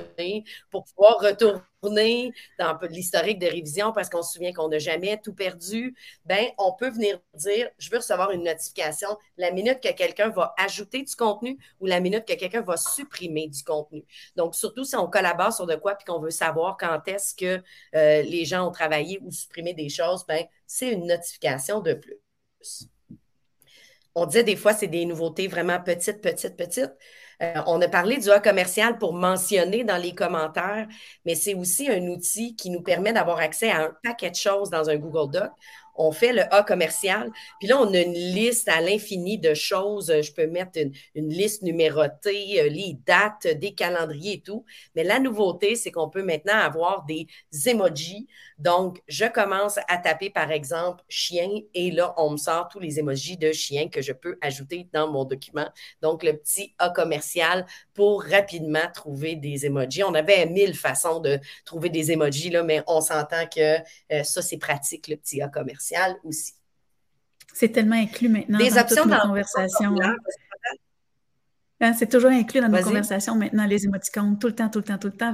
pour 0.69 0.83
pouvoir 0.85 1.19
retourner 1.19 2.33
dans 2.59 2.77
l'historique 2.89 3.39
de 3.39 3.47
révision 3.47 3.93
parce 3.93 4.09
qu'on 4.09 4.21
se 4.21 4.33
souvient 4.33 4.51
qu'on 4.51 4.67
n'a 4.67 4.79
jamais 4.79 5.17
tout 5.21 5.33
perdu. 5.33 5.95
Ben, 6.25 6.47
on 6.57 6.73
peut 6.73 6.89
venir 6.89 7.19
dire 7.33 7.69
je 7.77 7.89
veux 7.89 7.97
recevoir 7.97 8.31
une 8.31 8.43
notification 8.43 9.07
la 9.37 9.51
minute 9.51 9.79
que 9.81 9.91
quelqu'un 9.93 10.29
va 10.29 10.53
ajouter 10.57 11.03
du 11.03 11.15
contenu 11.15 11.57
ou 11.79 11.85
la 11.85 12.01
minute 12.01 12.25
que 12.25 12.33
quelqu'un 12.33 12.61
va 12.61 12.75
supprimer 12.75 13.47
du 13.47 13.63
contenu. 13.63 14.03
Donc, 14.35 14.55
surtout 14.55 14.83
si 14.83 14.95
on 14.95 15.07
collabore 15.07 15.53
sur 15.53 15.65
de 15.65 15.75
quoi 15.75 15.95
puis 15.95 16.05
qu'on 16.05 16.19
veut 16.19 16.31
savoir 16.31 16.77
quand 16.77 17.07
est-ce 17.07 17.35
que 17.35 17.63
euh, 17.95 18.21
les 18.23 18.43
gens 18.45 18.67
ont 18.67 18.71
travaillé 18.71 19.19
ou 19.21 19.31
supprimé 19.31 19.73
des 19.73 19.89
choses, 19.89 20.25
ben, 20.27 20.43
c'est 20.67 20.91
une 20.91 21.07
notification 21.07 21.79
de 21.79 21.93
plus. 21.93 22.89
On 24.15 24.25
disait 24.25 24.43
des 24.43 24.55
fois, 24.55 24.73
c'est 24.73 24.87
des 24.87 25.05
nouveautés 25.05 25.47
vraiment 25.47 25.79
petites, 25.79 26.21
petites, 26.21 26.57
petites. 26.57 26.91
Euh, 27.41 27.61
on 27.67 27.81
a 27.81 27.87
parlé 27.87 28.17
du 28.17 28.29
A 28.31 28.39
commercial 28.41 28.97
pour 28.97 29.13
mentionner 29.13 29.85
dans 29.85 29.95
les 29.97 30.13
commentaires, 30.13 30.87
mais 31.25 31.35
c'est 31.35 31.53
aussi 31.53 31.89
un 31.89 32.05
outil 32.07 32.55
qui 32.55 32.69
nous 32.69 32.81
permet 32.81 33.13
d'avoir 33.13 33.39
accès 33.39 33.71
à 33.71 33.83
un 33.85 33.91
paquet 34.03 34.29
de 34.29 34.35
choses 34.35 34.69
dans 34.69 34.89
un 34.89 34.97
Google 34.97 35.31
Doc 35.31 35.51
on 35.99 36.13
fait 36.13 36.31
le 36.31 36.51
A 36.53 36.63
commercial. 36.63 37.29
Puis 37.59 37.67
là, 37.67 37.77
on 37.79 37.93
a 37.93 37.99
une 37.99 38.13
liste 38.13 38.69
à 38.69 38.79
l'infini 38.79 39.37
de 39.37 39.53
choses. 39.53 40.07
Je 40.21 40.31
peux 40.31 40.47
mettre 40.47 40.79
une, 41.13 41.29
liste 41.29 41.61
numérotée, 41.61 42.61
euh, 42.61 42.69
les 42.69 42.97
dates, 43.05 43.47
des 43.47 43.73
calendriers 43.73 44.35
et 44.35 44.41
tout. 44.41 44.65
Mais 44.95 45.03
la 45.03 45.19
nouveauté, 45.19 45.75
c'est 45.75 45.91
qu'on 45.91 46.09
peut 46.09 46.23
maintenant 46.23 46.57
avoir 46.57 47.05
des 47.05 47.27
emojis. 47.65 48.27
Donc, 48.57 49.01
je 49.07 49.25
commence 49.25 49.77
à 49.89 49.97
taper, 49.97 50.29
par 50.29 50.51
exemple, 50.51 51.03
chien, 51.09 51.49
et 51.73 51.91
là, 51.91 52.13
on 52.17 52.31
me 52.31 52.37
sort 52.37 52.69
tous 52.69 52.79
les 52.79 52.99
emojis 52.99 53.37
de 53.37 53.51
chien 53.51 53.89
que 53.89 54.01
je 54.01 54.13
peux 54.13 54.37
ajouter 54.41 54.87
dans 54.93 55.11
mon 55.11 55.25
document. 55.25 55.67
Donc, 56.01 56.23
le 56.23 56.37
petit 56.37 56.73
A 56.79 56.89
commercial 56.89 57.65
pour 57.93 58.23
rapidement 58.23 58.89
trouver 58.93 59.35
des 59.35 59.65
emojis. 59.65 60.03
On 60.03 60.13
avait 60.13 60.45
mille 60.45 60.75
façons 60.75 61.19
de 61.19 61.39
trouver 61.65 61.89
des 61.89 62.13
emojis, 62.13 62.51
là, 62.51 62.63
mais 62.63 62.83
on 62.87 63.01
s'entend 63.01 63.45
que 63.53 63.79
euh, 64.13 64.23
ça, 64.23 64.41
c'est 64.41 64.57
pratique, 64.57 65.09
le 65.09 65.17
petit 65.17 65.41
A 65.41 65.49
commercial 65.49 65.88
aussi. 66.23 66.53
C'est 67.53 67.69
tellement 67.69 67.95
inclus 67.95 68.29
maintenant 68.29 68.57
des 68.57 68.69
dans 68.69 68.81
options 68.81 69.03
toutes 69.03 69.11
nos 69.11 69.19
conversations. 69.19 69.95
Hein. 70.01 70.15
Hein, 71.81 71.93
c'est 71.93 72.09
toujours 72.09 72.29
inclus 72.29 72.59
dans 72.59 72.67
nos 72.67 72.83
conversations 72.83 73.35
maintenant, 73.35 73.65
les 73.65 73.85
émoticônes, 73.85 74.37
tout 74.37 74.47
le 74.47 74.55
temps, 74.55 74.67
tout 74.67 74.79
le 74.79 74.83
temps, 74.83 74.97
tout 74.97 75.07
le 75.07 75.13
temps. 75.13 75.33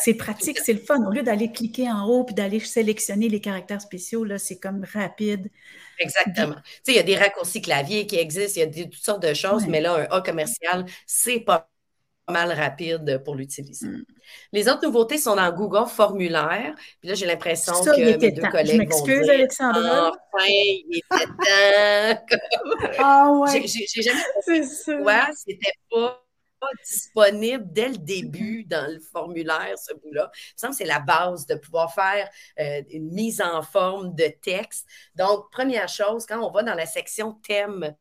C'est 0.00 0.14
pratique, 0.14 0.58
c'est 0.58 0.72
le 0.72 0.78
fun. 0.78 1.04
Au 1.04 1.10
lieu 1.10 1.22
d'aller 1.22 1.52
cliquer 1.52 1.90
en 1.90 2.06
haut 2.06 2.24
puis 2.24 2.34
d'aller 2.34 2.60
sélectionner 2.60 3.28
les 3.28 3.40
caractères 3.40 3.80
spéciaux, 3.82 4.24
là, 4.24 4.38
c'est 4.38 4.58
comme 4.58 4.86
rapide. 4.94 5.50
Exactement. 5.98 6.54
Tu 6.54 6.70
sais, 6.84 6.92
il 6.92 6.96
y 6.96 6.98
a 6.98 7.02
des 7.02 7.16
raccourcis 7.16 7.60
clavier 7.60 8.06
qui 8.06 8.16
existent, 8.16 8.60
il 8.62 8.74
y 8.74 8.82
a 8.82 8.84
toutes 8.84 8.94
sortes 8.94 9.22
de 9.22 9.34
choses, 9.34 9.66
mais 9.66 9.82
là, 9.82 10.08
un 10.10 10.16
A 10.16 10.22
commercial, 10.22 10.86
c'est 11.06 11.40
pas 11.40 11.68
mal 12.28 12.52
rapide 12.52 13.22
pour 13.24 13.34
l'utiliser. 13.34 13.86
Mm. 13.86 14.04
Les 14.52 14.68
autres 14.68 14.84
nouveautés 14.86 15.18
sont 15.18 15.36
dans 15.36 15.50
Google 15.52 15.88
Formulaire. 15.88 16.74
Puis 17.00 17.08
là, 17.08 17.14
j'ai 17.14 17.26
l'impression 17.26 17.72
que 17.84 18.00
mes 18.00 18.30
deux 18.30 18.42
collègues 18.42 18.72
Je 18.72 18.76
m'excuse, 18.78 19.28
Alexandra. 19.28 20.12
Enfin, 20.32 20.46
il 20.48 20.84
était 20.96 21.26
temps. 21.26 22.26
ah 22.98 23.32
ouais. 23.32 23.66
J'ai 23.66 24.02
jamais 24.02 24.22
compris 24.34 24.62
pourquoi 24.86 25.26
c'était 25.34 25.72
pas 25.90 26.22
disponible 26.84 27.64
dès 27.72 27.88
le 27.88 27.96
début 27.96 28.64
dans 28.64 28.88
le 28.90 29.00
formulaire, 29.00 29.74
ce 29.76 29.92
bout-là. 29.94 30.30
Il 30.62 30.66
me 30.66 30.70
que 30.70 30.76
c'est 30.76 30.84
la 30.84 31.00
base 31.00 31.44
de 31.46 31.56
pouvoir 31.56 31.92
faire 31.92 32.28
euh, 32.60 32.82
une 32.90 33.10
mise 33.12 33.40
en 33.40 33.62
forme 33.62 34.14
de 34.14 34.28
texte. 34.42 34.86
Donc, 35.16 35.50
première 35.50 35.88
chose, 35.88 36.24
quand 36.24 36.40
on 36.40 36.52
va 36.52 36.62
dans 36.62 36.74
la 36.74 36.86
section 36.86 37.32
thème 37.46 37.96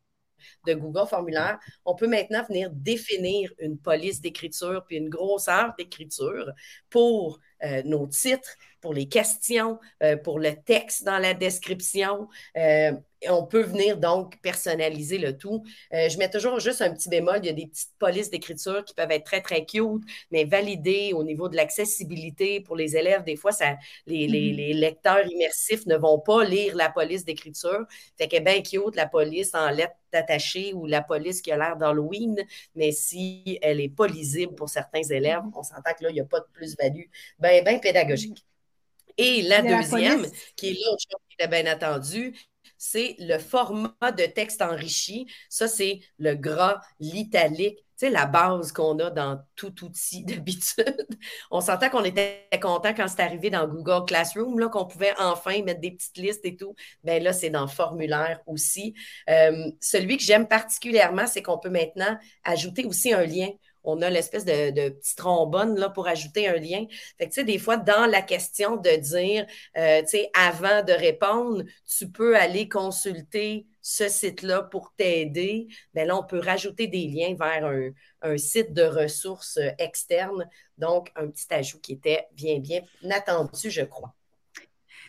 de 0.66 0.74
Google 0.74 1.08
Formulaire, 1.08 1.60
on 1.86 1.96
peut 1.96 2.08
maintenant 2.08 2.44
venir 2.48 2.70
définir 2.72 3.52
une 3.60 3.78
police 3.78 4.22
d'écriture 4.22 4.84
puis 4.86 4.98
une 4.98 5.10
grosseur 5.10 5.74
d'écriture 5.78 6.52
pour 6.90 7.40
euh, 7.64 7.82
nos 7.86 8.08
titres, 8.08 8.58
pour 8.82 8.94
les 8.94 9.08
questions, 9.08 9.80
euh, 10.04 10.18
pour 10.18 10.40
le 10.40 10.56
texte 10.64 11.04
dans 11.04 11.20
la 11.20 11.34
description. 11.34 12.28
Euh, 12.58 12.94
on 13.30 13.46
peut 13.46 13.62
venir 13.62 13.98
donc 13.98 14.40
personnaliser 14.42 15.18
le 15.18 15.38
tout. 15.38 15.64
Euh, 15.94 16.10
je 16.10 16.18
mets 16.18 16.30
toujours 16.30 16.60
juste 16.60 16.82
un 16.82 16.94
petit 16.94 17.10
bémol. 17.10 17.40
Il 17.44 17.46
y 17.46 17.50
a 17.50 17.54
des 17.54 17.68
petites 17.68 17.94
polices 18.00 18.30
d'écriture 18.30 18.84
qui 18.84 18.94
peuvent 18.94 19.12
être 19.12 19.26
très, 19.26 19.42
très 19.42 19.66
cute, 19.66 20.04
mais 20.32 20.46
validées 20.46 21.12
au 21.14 21.24
niveau 21.24 21.50
de 21.50 21.56
l'accessibilité 21.56 22.62
pour 22.62 22.76
les 22.76 22.96
élèves. 22.96 23.24
Des 23.24 23.36
fois, 23.36 23.52
ça, 23.52 23.76
les, 24.08 24.28
les, 24.28 24.52
mm-hmm. 24.52 24.56
les, 24.56 24.74
lecteurs 24.74 25.26
immersifs 25.28 25.86
ne 25.86 25.96
vont 25.96 26.20
pas 26.20 26.44
lire 26.44 26.76
la 26.76 26.90
police 26.90 27.26
d'écriture. 27.26 27.86
Fait 28.18 28.28
qu'elle 28.28 28.42
est 28.42 28.62
bien 28.62 28.62
cute, 28.62 28.96
la 28.96 29.08
police 29.08 29.54
en 29.54 29.70
lettres 29.70 29.96
attachées 30.14 30.74
ou 30.74 30.88
la 30.88 31.02
police 31.02 31.42
qui 31.42 31.52
a 31.52 31.58
l'air 31.58 31.78
d'Halloween, 31.78 32.38
mais 32.76 32.92
si 32.92 33.60
elle 33.62 33.78
n'est 33.78 33.90
pas 33.90 34.08
lisible 34.08 34.56
pour 34.56 34.70
certains 34.70 35.04
élèves, 35.04 35.42
on 35.56 35.64
s'entend 35.64 35.94
que 35.98 36.04
là, 36.04 36.10
il 36.10 36.14
n'y 36.14 36.20
a 36.20 36.26
pas 36.26 36.40
de 36.40 36.48
plus-value 36.54 37.06
bien, 37.40 37.64
bien 37.64 37.80
pédagogique. 37.80 38.46
Et 39.18 39.42
la 39.44 39.62
deuxième, 39.62 40.26
qui 40.56 40.70
est 40.70 40.74
l'autre 40.74 41.04
chose 41.10 41.22
qui 41.30 41.36
était 41.40 41.48
bien 41.48 41.66
attendue, 41.66 42.34
c'est 42.84 43.16
le 43.20 43.38
format 43.38 44.12
de 44.18 44.26
texte 44.26 44.64
enrichi. 44.64 45.28
Ça, 45.50 45.68
c'est 45.68 46.00
le 46.18 46.34
gras, 46.34 46.82
l'italique, 47.00 47.78
sais, 48.02 48.10
la 48.10 48.26
base 48.26 48.72
qu'on 48.72 48.98
a 49.00 49.12
dans 49.12 49.40
tout 49.56 49.86
outil 49.86 50.24
d'habitude. 50.26 51.08
On 51.52 51.62
s'entend 51.62 51.90
qu'on 51.90 52.04
était 52.04 52.48
content 52.60 52.94
quand 52.96 53.08
c'est 53.08 53.22
arrivé 53.22 53.52
dans 53.52 53.68
Google 53.68 54.06
Classroom, 54.08 54.70
qu'on 54.70 54.86
pouvait 54.86 55.14
enfin 55.20 55.62
mettre 55.64 55.80
des 55.80 55.92
petites 55.92 56.18
listes 56.18 56.44
et 56.44 56.56
tout. 56.56 56.76
Bien 57.04 57.20
là, 57.20 57.34
c'est 57.34 57.52
dans 57.52 57.68
formulaire 57.68 58.42
aussi. 58.48 58.96
Euh, 59.30 59.72
celui 59.80 60.18
que 60.18 60.24
j'aime 60.24 60.48
particulièrement, 60.48 61.28
c'est 61.28 61.44
qu'on 61.44 61.60
peut 61.60 61.70
maintenant 61.70 62.18
ajouter 62.44 62.86
aussi 62.86 63.14
un 63.14 63.26
lien 63.26 63.50
on 63.84 64.02
a 64.02 64.10
l'espèce 64.10 64.46
de, 64.46 64.72
de 64.72 64.90
petit 64.90 65.16
trombone 65.16 65.78
là, 65.78 65.90
pour 65.90 66.08
ajouter 66.08 66.48
un 66.48 66.58
lien. 66.58 66.86
Des 67.20 67.60
fois, 67.60 67.78
dans 67.78 68.06
la 68.06 68.22
question 68.22 68.78
de 68.78 68.96
dire, 68.98 69.46
euh, 69.78 70.02
avant 70.34 70.84
de 70.84 70.94
répondre, 70.94 71.64
tu 71.86 72.10
peux 72.10 72.38
aller 72.38 72.70
consulter 72.70 73.68
ce 73.82 74.08
site-là 74.08 74.64
pour 74.64 74.94
t'aider. 74.96 75.68
Bien 75.94 76.06
là, 76.06 76.18
on 76.18 76.24
peut 76.24 76.40
rajouter 76.40 76.88
des 76.88 77.08
liens 77.08 77.36
vers 77.36 77.66
un, 77.66 77.90
un, 78.22 78.38
site 78.38 78.74
de 78.74 78.84
ressources 78.84 79.60
externes. 79.80 80.48
Donc, 80.78 81.12
un 81.16 81.28
petit 81.28 81.52
ajout 81.54 81.80
qui 81.80 81.94
était 81.94 82.28
bien, 82.34 82.60
bien 82.60 82.82
attendu, 83.10 83.70
je 83.70 83.82
crois. 83.82 84.14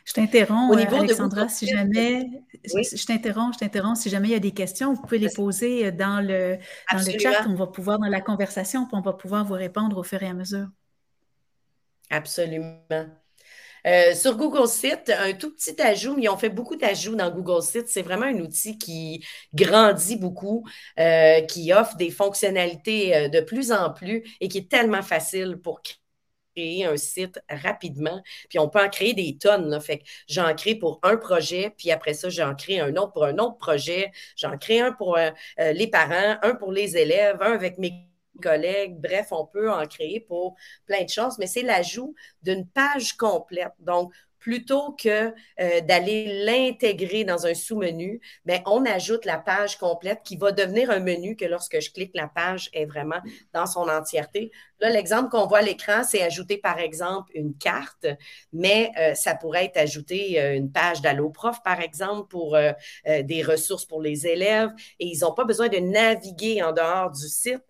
Je 0.05 0.13
t'interromps, 0.13 0.77
Alexandra, 0.77 1.49
si 1.49 1.67
jamais, 1.67 2.29
je 2.65 3.07
t'interromps, 3.07 3.55
je 3.55 3.61
t'interromps, 3.61 4.01
si 4.01 4.11
jamais 4.11 4.29
il 4.29 4.33
y 4.33 4.37
a 4.37 4.41
des 4.41 4.53
questions, 4.53 4.93
vous 4.93 5.03
pouvez 5.03 5.19
les 5.19 5.31
poser 5.31 5.87
euh, 5.87 5.91
dans 5.93 6.21
le, 6.21 6.59
dans 6.93 6.99
le 6.99 7.19
chat, 7.19 7.47
on 7.49 7.55
va 7.55 7.67
pouvoir, 7.67 7.99
dans 7.99 8.09
la 8.09 8.21
conversation, 8.21 8.89
on 8.93 9.01
va 9.01 9.13
pouvoir 9.13 9.45
vous 9.45 9.55
répondre 9.55 9.97
au 9.99 10.03
fur 10.03 10.23
et 10.23 10.27
à 10.27 10.35
mesure. 10.35 10.67
Absolument. 12.11 12.79
Euh, 13.85 14.15
sur 14.15 14.37
Google 14.37 14.69
Site, 14.69 15.11
un 15.17 15.33
tout 15.33 15.53
petit 15.55 15.81
ajout, 15.81 16.17
ils 16.19 16.29
ont 16.29 16.37
fait 16.37 16.51
beaucoup 16.51 16.77
d'ajouts 16.77 17.17
dans 17.17 17.31
Google 17.31 17.63
Site. 17.63 17.89
C'est 17.89 18.03
vraiment 18.03 18.27
un 18.27 18.39
outil 18.39 18.79
qui 18.79 19.25
grandit 19.55 20.17
beaucoup, 20.17 20.65
euh, 21.01 21.41
qui 21.43 21.73
offre 21.73 21.97
des 21.97 22.11
fonctionnalités 22.11 23.29
de 23.29 23.41
plus 23.41 23.73
en 23.73 23.91
plus 23.91 24.23
et 24.41 24.49
qui 24.49 24.59
est 24.59 24.71
tellement 24.71 25.03
facile 25.03 25.59
pour 25.61 25.83
créer 26.55 26.85
un 26.85 26.97
site 26.97 27.41
rapidement. 27.49 28.23
Puis 28.49 28.59
on 28.59 28.69
peut 28.69 28.81
en 28.81 28.89
créer 28.89 29.15
des 29.15 29.37
tonnes. 29.39 29.69
Là. 29.69 29.81
Fait 29.81 29.99
que 29.99 30.05
j'en 30.29 30.55
crée 30.55 30.75
pour 30.75 31.01
un 31.03 31.17
projet, 31.17 31.75
puis 31.77 31.91
après 31.91 32.15
ça, 32.15 32.29
j'en 32.29 32.55
crée 32.55 32.81
un 32.81 32.97
autre 32.97 33.13
pour 33.13 33.25
un 33.25 33.39
autre 33.39 33.59
projet. 33.59 34.13
J'en 34.37 34.57
crée 34.59 34.81
un 34.81 34.93
pour 34.93 35.17
euh, 35.17 35.31
euh, 35.61 35.73
les 35.73 35.87
parents, 35.87 36.39
un 36.43 36.55
pour 36.55 36.73
les 36.73 36.97
élèves, 36.97 37.39
un 37.41 37.53
avec 37.53 37.79
mes 37.79 38.09
collègues. 38.43 39.01
Bref, 39.01 39.29
on 39.31 39.47
peut 39.47 39.71
en 39.71 39.87
créer 39.87 40.21
pour 40.21 40.57
plein 40.87 41.05
de 41.05 41.09
choses, 41.09 41.39
mais 41.39 41.47
c'est 41.47 41.63
l'ajout 41.63 42.15
d'une 42.43 42.67
page 42.67 43.15
complète. 43.15 43.73
Donc, 43.79 44.13
plutôt 44.43 44.93
que 44.93 45.33
euh, 45.61 45.81
d'aller 45.83 46.45
l'intégrer 46.45 47.23
dans 47.23 47.47
un 47.47 47.55
sous-menu, 47.55 48.21
ben, 48.45 48.61
on 48.67 48.85
ajoute 48.85 49.25
la 49.25 49.39
page 49.39 49.79
complète 49.79 50.23
qui 50.25 50.37
va 50.37 50.51
devenir 50.51 50.91
un 50.91 50.99
menu 50.99 51.37
que 51.37 51.45
lorsque 51.45 51.81
je 51.81 51.93
clique, 51.93 52.11
la 52.15 52.27
page 52.27 52.69
est 52.73 52.85
vraiment 52.85 53.21
dans 53.53 53.67
son 53.67 53.89
entièreté. 53.89 54.51
Là, 54.81 54.91
l'exemple 54.91 55.31
qu'on 55.31 55.47
voit 55.47 55.59
à 55.59 55.63
l'écran, 55.63 56.03
c'est 56.03 56.23
ajouter, 56.23 56.59
par 56.59 56.81
exemple, 56.81 57.31
une 57.37 57.57
carte, 57.57 58.07
mais 58.53 58.91
euh, 58.99 59.15
ça 59.15 59.37
pourrait 59.37 59.67
être 59.67 59.77
ajouté 59.77 60.41
euh, 60.41 60.57
une 60.57 60.73
page 60.73 61.01
d'AlloProf, 61.01 61.63
par 61.63 61.81
exemple, 61.81 62.27
pour 62.29 62.59
des 63.07 63.43
ressources 63.43 63.85
pour 63.85 64.03
les 64.03 64.27
élèves, 64.27 64.71
et 64.99 65.07
ils 65.07 65.21
n'ont 65.21 65.35
pas 65.35 65.45
besoin 65.45 65.69
de 65.69 65.79
naviguer 65.79 66.63
en 66.63 66.73
dehors 66.73 67.11
du 67.13 67.29
site. 67.29 67.63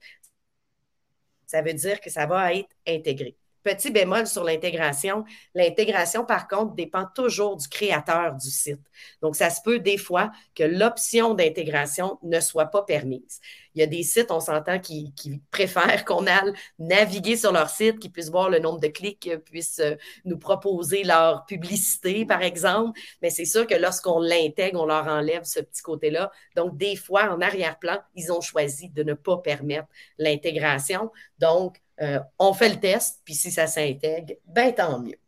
Ça 1.46 1.60
veut 1.60 1.74
dire 1.74 2.00
que 2.00 2.08
ça 2.08 2.24
va 2.24 2.54
être 2.54 2.70
intégré. 2.86 3.36
Petit 3.62 3.90
bémol 3.90 4.26
sur 4.26 4.42
l'intégration. 4.42 5.24
L'intégration, 5.54 6.24
par 6.24 6.48
contre, 6.48 6.74
dépend 6.74 7.06
toujours 7.14 7.56
du 7.56 7.68
créateur 7.68 8.34
du 8.34 8.50
site. 8.50 8.80
Donc, 9.20 9.36
ça 9.36 9.50
se 9.50 9.60
peut 9.62 9.78
des 9.78 9.98
fois 9.98 10.32
que 10.54 10.64
l'option 10.64 11.34
d'intégration 11.34 12.18
ne 12.22 12.40
soit 12.40 12.66
pas 12.66 12.82
permise. 12.82 13.40
Il 13.74 13.80
y 13.80 13.82
a 13.82 13.86
des 13.86 14.02
sites, 14.02 14.30
on 14.30 14.40
s'entend, 14.40 14.78
qui, 14.78 15.12
préfèrent 15.50 16.04
qu'on 16.04 16.26
aille 16.26 16.52
naviguer 16.78 17.36
sur 17.36 17.52
leur 17.52 17.70
site, 17.70 17.98
qu'ils 18.00 18.10
puissent 18.12 18.30
voir 18.30 18.50
le 18.50 18.58
nombre 18.58 18.80
de 18.80 18.88
clics, 18.88 19.30
puissent 19.44 19.80
euh, 19.80 19.94
nous 20.24 20.38
proposer 20.38 21.04
leur 21.04 21.46
publicité, 21.46 22.26
par 22.26 22.42
exemple. 22.42 22.98
Mais 23.22 23.30
c'est 23.30 23.44
sûr 23.44 23.66
que 23.66 23.74
lorsqu'on 23.74 24.20
l'intègre, 24.20 24.80
on 24.80 24.86
leur 24.86 25.06
enlève 25.06 25.44
ce 25.44 25.60
petit 25.60 25.82
côté-là. 25.82 26.30
Donc, 26.56 26.76
des 26.76 26.96
fois, 26.96 27.32
en 27.32 27.40
arrière-plan, 27.40 27.98
ils 28.14 28.32
ont 28.32 28.40
choisi 28.40 28.90
de 28.90 29.02
ne 29.02 29.14
pas 29.14 29.38
permettre 29.38 29.88
l'intégration. 30.18 31.10
Donc, 31.38 31.80
euh, 32.02 32.20
on 32.38 32.52
fait 32.52 32.68
le 32.68 32.80
test, 32.80 33.20
puis 33.24 33.34
si 33.34 33.50
ça 33.50 33.66
s'intègre, 33.66 34.34
ben 34.46 34.74
tant 34.74 34.98
mieux. 34.98 35.18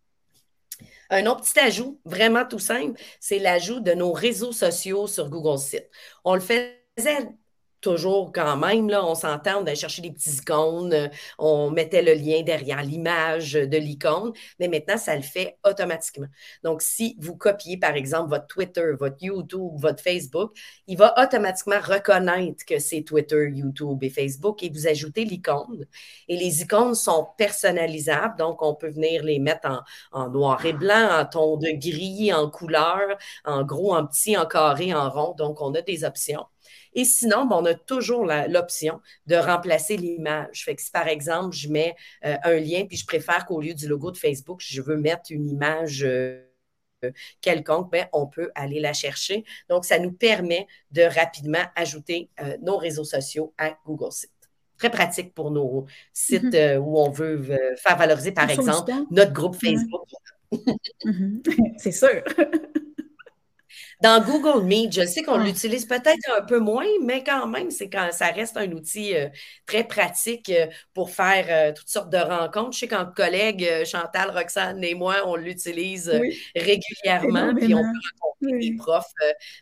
Un 1.10 1.26
autre 1.26 1.42
petit 1.42 1.58
ajout, 1.60 2.00
vraiment 2.04 2.44
tout 2.44 2.58
simple, 2.58 3.00
c'est 3.20 3.38
l'ajout 3.38 3.80
de 3.80 3.92
nos 3.92 4.12
réseaux 4.12 4.52
sociaux 4.52 5.06
sur 5.06 5.28
Google 5.28 5.58
Site. 5.58 5.88
On 6.24 6.34
le 6.34 6.40
faisait 6.40 7.28
toujours 7.84 8.32
quand 8.32 8.56
même, 8.56 8.88
là, 8.88 9.04
on 9.04 9.14
s'entend, 9.14 9.60
on 9.60 9.66
allait 9.66 9.74
chercher 9.76 10.00
des 10.00 10.10
petits 10.10 10.36
icônes, 10.36 10.94
euh, 10.94 11.08
on 11.38 11.70
mettait 11.70 12.02
le 12.02 12.14
lien 12.14 12.42
derrière 12.42 12.82
l'image 12.82 13.52
de 13.52 13.76
l'icône, 13.76 14.32
mais 14.58 14.68
maintenant, 14.68 14.96
ça 14.96 15.14
le 15.14 15.22
fait 15.22 15.58
automatiquement. 15.64 16.26
Donc, 16.62 16.80
si 16.80 17.14
vous 17.20 17.36
copiez, 17.36 17.76
par 17.76 17.94
exemple, 17.94 18.30
votre 18.30 18.46
Twitter, 18.46 18.92
votre 18.98 19.22
YouTube, 19.22 19.72
votre 19.76 20.02
Facebook, 20.02 20.56
il 20.86 20.96
va 20.96 21.14
automatiquement 21.22 21.80
reconnaître 21.80 22.64
que 22.64 22.78
c'est 22.78 23.02
Twitter, 23.02 23.50
YouTube 23.52 24.02
et 24.02 24.10
Facebook 24.10 24.62
et 24.62 24.70
vous 24.70 24.86
ajoutez 24.86 25.26
l'icône. 25.26 25.84
Et 26.28 26.36
les 26.38 26.62
icônes 26.62 26.94
sont 26.94 27.28
personnalisables, 27.36 28.38
donc 28.38 28.62
on 28.62 28.74
peut 28.74 28.90
venir 28.90 29.22
les 29.24 29.38
mettre 29.38 29.68
en, 29.68 29.80
en 30.22 30.30
noir 30.30 30.64
et 30.64 30.72
blanc, 30.72 31.20
en 31.20 31.26
ton 31.26 31.58
de 31.58 31.68
gris, 31.78 32.32
en 32.32 32.48
couleur, 32.48 33.18
en 33.44 33.62
gros, 33.62 33.94
en 33.94 34.06
petit, 34.06 34.36
en 34.38 34.46
carré, 34.46 34.94
en 34.94 35.10
rond. 35.10 35.34
Donc, 35.36 35.60
on 35.60 35.74
a 35.74 35.82
des 35.82 36.04
options. 36.04 36.46
Et 36.94 37.04
sinon, 37.04 37.48
on 37.50 37.64
a 37.64 37.74
toujours 37.74 38.26
l'option 38.26 39.00
de 39.26 39.36
remplacer 39.36 39.96
l'image. 39.96 40.64
Fait 40.64 40.74
que 40.74 40.82
si 40.82 40.90
par 40.90 41.08
exemple, 41.08 41.54
je 41.54 41.68
mets 41.68 41.94
euh, 42.24 42.36
un 42.44 42.56
lien, 42.56 42.84
puis 42.86 42.96
je 42.96 43.06
préfère 43.06 43.46
qu'au 43.46 43.60
lieu 43.60 43.74
du 43.74 43.88
logo 43.88 44.10
de 44.10 44.16
Facebook, 44.16 44.60
je 44.64 44.80
veux 44.80 44.96
mettre 44.96 45.30
une 45.30 45.48
image. 45.48 46.04
Euh, 46.04 46.40
quelconque, 47.42 47.92
ben, 47.92 48.06
on 48.14 48.26
peut 48.26 48.50
aller 48.54 48.80
la 48.80 48.94
chercher. 48.94 49.44
Donc, 49.68 49.84
ça 49.84 49.98
nous 49.98 50.12
permet 50.12 50.66
de 50.90 51.02
rapidement 51.02 51.62
ajouter 51.76 52.30
euh, 52.40 52.56
nos 52.62 52.78
réseaux 52.78 53.04
sociaux 53.04 53.52
à 53.58 53.76
Google 53.84 54.10
Sites. 54.10 54.30
Très 54.78 54.90
pratique 54.90 55.34
pour 55.34 55.50
nos 55.50 55.84
sites 56.14 56.44
mm-hmm. 56.44 56.78
où 56.78 56.98
on 56.98 57.10
veut 57.10 57.42
faire 57.76 57.98
valoriser, 57.98 58.32
par 58.32 58.48
exemple, 58.48 58.90
notre 59.10 59.32
groupe 59.32 59.56
Facebook. 59.56 60.08
Mm-hmm. 61.04 61.74
C'est 61.78 61.90
sûr. 61.90 62.22
Dans 64.02 64.22
Google 64.22 64.64
Meet, 64.64 64.92
je 64.92 65.06
sais 65.06 65.22
qu'on 65.22 65.40
ah. 65.40 65.44
l'utilise 65.44 65.86
peut-être 65.86 66.30
un 66.36 66.42
peu 66.42 66.58
moins, 66.58 66.86
mais 67.02 67.22
quand 67.22 67.46
même, 67.46 67.70
c'est 67.70 67.88
quand 67.88 68.10
ça 68.12 68.26
reste 68.26 68.56
un 68.56 68.70
outil 68.72 69.14
euh, 69.14 69.28
très 69.66 69.84
pratique 69.84 70.50
euh, 70.50 70.66
pour 70.94 71.10
faire 71.10 71.46
euh, 71.48 71.72
toutes 71.72 71.88
sortes 71.88 72.10
de 72.10 72.18
rencontres. 72.18 72.72
Je 72.72 72.80
sais 72.80 72.88
qu'en 72.88 73.06
collègue, 73.06 73.66
Chantal, 73.84 74.30
Roxane 74.30 74.82
et 74.82 74.94
moi, 74.94 75.22
on 75.26 75.36
l'utilise 75.36 76.08
régulièrement, 76.56 77.54
puis 77.54 77.74
on 77.74 77.82
peut 77.82 77.98
rencontrer 78.20 78.58
des 78.58 78.76
profs 78.76 79.12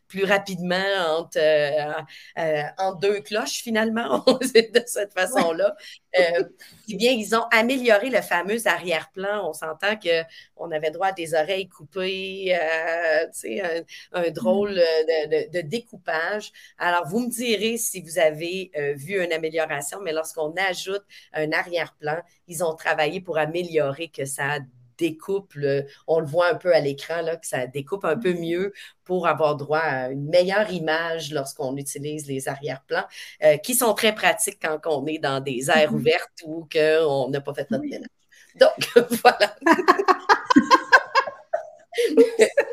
plus 0.08 0.24
rapidement 0.24 0.76
entre, 1.08 1.38
en 2.78 2.94
deux 2.94 3.20
cloches, 3.20 3.62
finalement, 3.62 4.24
de 4.40 4.82
cette 4.86 5.12
façon-là. 5.12 5.74
eh 6.14 6.96
bien, 6.96 7.12
ils 7.12 7.34
ont 7.34 7.44
amélioré 7.52 8.10
le 8.10 8.22
fameux 8.22 8.66
arrière-plan. 8.66 9.48
On 9.48 9.52
s'entend 9.52 9.96
qu'on 9.96 10.70
avait 10.70 10.90
droit 10.90 11.08
à 11.08 11.12
des 11.12 11.34
oreilles 11.34 11.68
coupées, 11.68 12.54
un, 12.54 14.22
un 14.22 14.31
drôle 14.32 14.78
euh, 14.78 15.46
de, 15.52 15.60
découpage. 15.60 16.52
Alors, 16.78 17.06
vous 17.06 17.20
me 17.20 17.30
direz 17.30 17.76
si 17.76 18.02
vous 18.02 18.18
avez 18.18 18.70
euh, 18.76 18.94
vu 18.94 19.22
une 19.22 19.32
amélioration, 19.32 20.00
mais 20.02 20.12
lorsqu'on 20.12 20.54
ajoute 20.56 21.04
un 21.32 21.52
arrière-plan, 21.52 22.20
ils 22.48 22.64
ont 22.64 22.74
travaillé 22.74 23.20
pour 23.20 23.38
améliorer 23.38 24.08
que 24.08 24.24
ça 24.24 24.58
découpe, 24.98 25.54
on 26.06 26.20
le 26.20 26.26
voit 26.26 26.48
un 26.48 26.54
peu 26.54 26.74
à 26.74 26.80
l'écran, 26.80 27.24
que 27.40 27.46
ça 27.46 27.66
découpe 27.66 28.04
un 28.04 28.16
peu 28.16 28.34
mieux 28.34 28.72
pour 29.04 29.26
avoir 29.26 29.56
droit 29.56 29.78
à 29.78 30.10
une 30.10 30.28
meilleure 30.28 30.70
image 30.70 31.32
lorsqu'on 31.32 31.76
utilise 31.76 32.26
les 32.26 32.48
arrière-plans, 32.48 33.04
euh, 33.42 33.56
qui 33.56 33.74
sont 33.74 33.94
très 33.94 34.14
pratiques 34.14 34.58
quand 34.62 34.78
on 34.86 35.06
est 35.06 35.18
dans 35.18 35.40
des 35.40 35.70
aires 35.70 35.92
mm-hmm. 35.92 35.94
ouvertes 35.94 36.42
ou 36.46 36.68
qu'on 36.72 37.28
n'a 37.30 37.40
pas 37.40 37.54
fait 37.54 37.70
notre 37.70 37.84
ménage. 37.84 38.08
Donc, 38.54 38.70
voilà. 39.22 39.56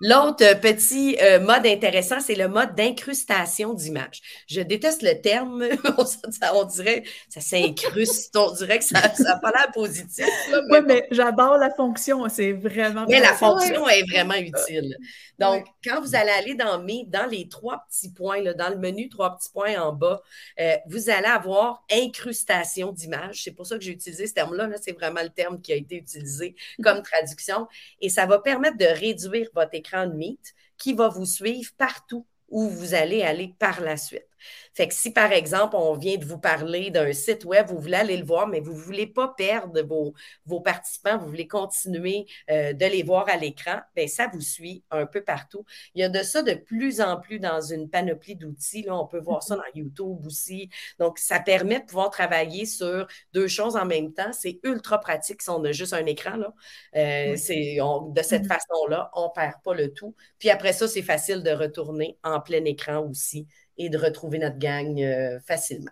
L'autre 0.00 0.58
petit 0.60 1.18
euh, 1.20 1.40
mode 1.40 1.66
intéressant, 1.66 2.20
c'est 2.20 2.34
le 2.34 2.48
mode 2.48 2.74
d'incrustation 2.74 3.74
d'image. 3.74 4.20
Je 4.48 4.62
déteste 4.62 5.02
le 5.02 5.20
terme, 5.20 5.62
on, 6.54 6.64
dirait, 6.64 7.04
ça 7.28 7.42
s'incruste, 7.42 8.34
on 8.34 8.50
dirait 8.52 8.78
que 8.78 8.84
ça 8.84 9.00
n'a 9.18 9.36
pas 9.38 9.52
l'air 9.54 9.70
positif. 9.74 10.26
Oui, 10.70 10.78
mais 10.86 11.06
j'adore 11.10 11.58
la 11.58 11.70
fonction, 11.70 12.26
c'est 12.30 12.52
vraiment... 12.52 13.04
Mais 13.08 13.20
la 13.20 13.34
fonction 13.34 13.86
est 13.88 14.04
vraiment 14.10 14.34
utile. 14.34 14.96
Donc, 15.40 15.66
quand 15.82 16.02
vous 16.02 16.14
allez 16.14 16.30
aller 16.30 16.54
dans 16.54 16.82
mes, 16.82 17.06
dans 17.06 17.26
les 17.26 17.48
trois 17.48 17.82
petits 17.88 18.12
points, 18.12 18.42
là, 18.42 18.52
dans 18.52 18.68
le 18.68 18.76
menu, 18.76 19.08
trois 19.08 19.36
petits 19.36 19.50
points 19.50 19.80
en 19.80 19.94
bas, 19.94 20.20
euh, 20.60 20.76
vous 20.86 21.08
allez 21.08 21.26
avoir 21.26 21.82
incrustation 21.90 22.92
d'image. 22.92 23.42
C'est 23.44 23.52
pour 23.52 23.66
ça 23.66 23.78
que 23.78 23.82
j'ai 23.82 23.92
utilisé 23.92 24.26
ce 24.26 24.34
terme-là. 24.34 24.68
-là, 24.68 24.76
c'est 24.80 24.92
vraiment 24.92 25.22
le 25.22 25.30
terme 25.30 25.60
qui 25.62 25.72
a 25.72 25.76
été 25.76 25.96
utilisé 25.96 26.54
comme 26.82 27.02
traduction. 27.02 27.66
Et 28.02 28.10
ça 28.10 28.26
va 28.26 28.38
permettre 28.38 28.76
de 28.76 28.84
réduire 28.84 29.48
votre 29.54 29.74
écran 29.74 30.06
de 30.06 30.12
Meet 30.12 30.54
qui 30.76 30.92
va 30.92 31.08
vous 31.08 31.26
suivre 31.26 31.72
partout 31.78 32.26
où 32.48 32.68
vous 32.68 32.94
allez 32.94 33.22
aller 33.22 33.54
par 33.58 33.80
la 33.80 33.96
suite. 33.96 34.29
Fait 34.74 34.88
que 34.88 34.94
si, 34.94 35.12
par 35.12 35.32
exemple, 35.32 35.76
on 35.76 35.94
vient 35.94 36.16
de 36.16 36.24
vous 36.24 36.38
parler 36.38 36.90
d'un 36.90 37.12
site 37.12 37.44
web, 37.44 37.66
vous 37.68 37.78
voulez 37.78 37.96
aller 37.96 38.16
le 38.16 38.24
voir, 38.24 38.46
mais 38.46 38.60
vous 38.60 38.72
ne 38.72 38.78
voulez 38.78 39.06
pas 39.06 39.28
perdre 39.28 39.80
vos, 39.82 40.14
vos, 40.46 40.60
participants, 40.60 41.18
vous 41.18 41.26
voulez 41.26 41.48
continuer 41.48 42.26
euh, 42.50 42.72
de 42.72 42.86
les 42.86 43.02
voir 43.02 43.28
à 43.28 43.36
l'écran, 43.36 43.80
bien, 43.94 44.06
ça 44.06 44.28
vous 44.32 44.40
suit 44.40 44.84
un 44.90 45.06
peu 45.06 45.22
partout. 45.22 45.64
Il 45.94 46.00
y 46.00 46.04
a 46.04 46.08
de 46.08 46.22
ça 46.22 46.42
de 46.42 46.54
plus 46.54 47.00
en 47.00 47.18
plus 47.18 47.38
dans 47.38 47.60
une 47.60 47.88
panoplie 47.88 48.36
d'outils. 48.36 48.82
Là, 48.82 48.96
on 48.96 49.06
peut 49.06 49.20
voir 49.20 49.42
ça 49.42 49.54
mm-hmm. 49.54 49.58
dans 49.58 49.80
YouTube 49.80 50.26
aussi. 50.26 50.70
Donc, 50.98 51.18
ça 51.18 51.40
permet 51.40 51.80
de 51.80 51.84
pouvoir 51.84 52.10
travailler 52.10 52.66
sur 52.66 53.06
deux 53.32 53.48
choses 53.48 53.76
en 53.76 53.86
même 53.86 54.12
temps. 54.12 54.32
C'est 54.32 54.60
ultra 54.62 54.98
pratique 54.98 55.42
si 55.42 55.50
on 55.50 55.64
a 55.64 55.72
juste 55.72 55.92
un 55.92 56.06
écran. 56.06 56.36
Là. 56.36 56.54
Euh, 56.96 57.36
c'est, 57.36 57.76
de 57.76 58.22
cette 58.22 58.44
mm-hmm. 58.44 58.46
façon-là, 58.46 59.10
on 59.14 59.24
ne 59.24 59.32
perd 59.34 59.54
pas 59.64 59.74
le 59.74 59.92
tout. 59.92 60.14
Puis 60.38 60.50
après 60.50 60.72
ça, 60.72 60.88
c'est 60.88 61.02
facile 61.02 61.42
de 61.42 61.50
retourner 61.50 62.18
en 62.22 62.40
plein 62.40 62.64
écran 62.64 63.00
aussi 63.08 63.46
et 63.80 63.88
de 63.88 63.98
retrouver 63.98 64.38
notre 64.38 64.58
gang 64.58 65.00
euh, 65.00 65.40
facilement. 65.40 65.90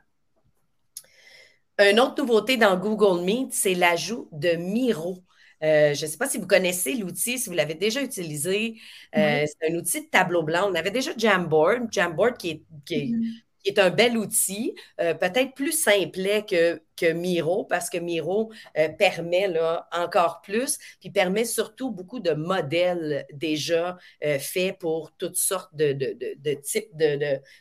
Une 1.79 2.01
autre 2.01 2.21
nouveauté 2.23 2.57
dans 2.57 2.77
Google 2.77 3.25
Meet, 3.25 3.53
c'est 3.53 3.75
l'ajout 3.75 4.29
de 4.33 4.57
Miro. 4.57 5.23
Euh, 5.63 5.95
je 5.95 6.05
ne 6.05 6.11
sais 6.11 6.17
pas 6.17 6.29
si 6.29 6.39
vous 6.39 6.47
connaissez 6.47 6.95
l'outil, 6.95 7.39
si 7.39 7.49
vous 7.49 7.55
l'avez 7.55 7.75
déjà 7.75 8.03
utilisé. 8.03 8.77
Euh, 9.17 9.45
c'est 9.47 9.73
un 9.73 9.75
outil 9.77 10.03
de 10.03 10.07
tableau 10.11 10.43
blanc. 10.43 10.69
On 10.71 10.75
avait 10.75 10.91
déjà 10.91 11.13
Jamboard, 11.17 11.89
Jamboard 11.93 12.37
qui 12.37 12.51
est, 12.51 12.65
mm-hmm 12.91 13.43
qui 13.63 13.71
est 13.71 13.79
un 13.79 13.91
bel 13.91 14.17
outil, 14.17 14.75
euh, 15.01 15.15
peut-être 15.15 15.55
plus 15.55 15.73
simplet 15.73 16.45
que, 16.45 16.81
Miro, 17.13 17.65
parce 17.65 17.91
que 17.91 17.99
Miro 17.99 18.51
euh, 18.77 18.89
permet 18.89 19.49
encore 19.93 20.41
plus, 20.43 20.79
puis 20.99 21.11
permet 21.11 21.45
surtout 21.45 21.93
beaucoup 21.93 22.19
de 22.19 22.33
modèles 22.33 23.25
déjà 23.33 23.97
euh, 24.25 24.39
faits 24.41 24.79
pour 24.81 25.13
toutes 25.13 25.37
sortes 25.37 25.73
de, 25.77 25.93
de, 25.93 26.17
de, 26.37 26.55
types 26.55 26.91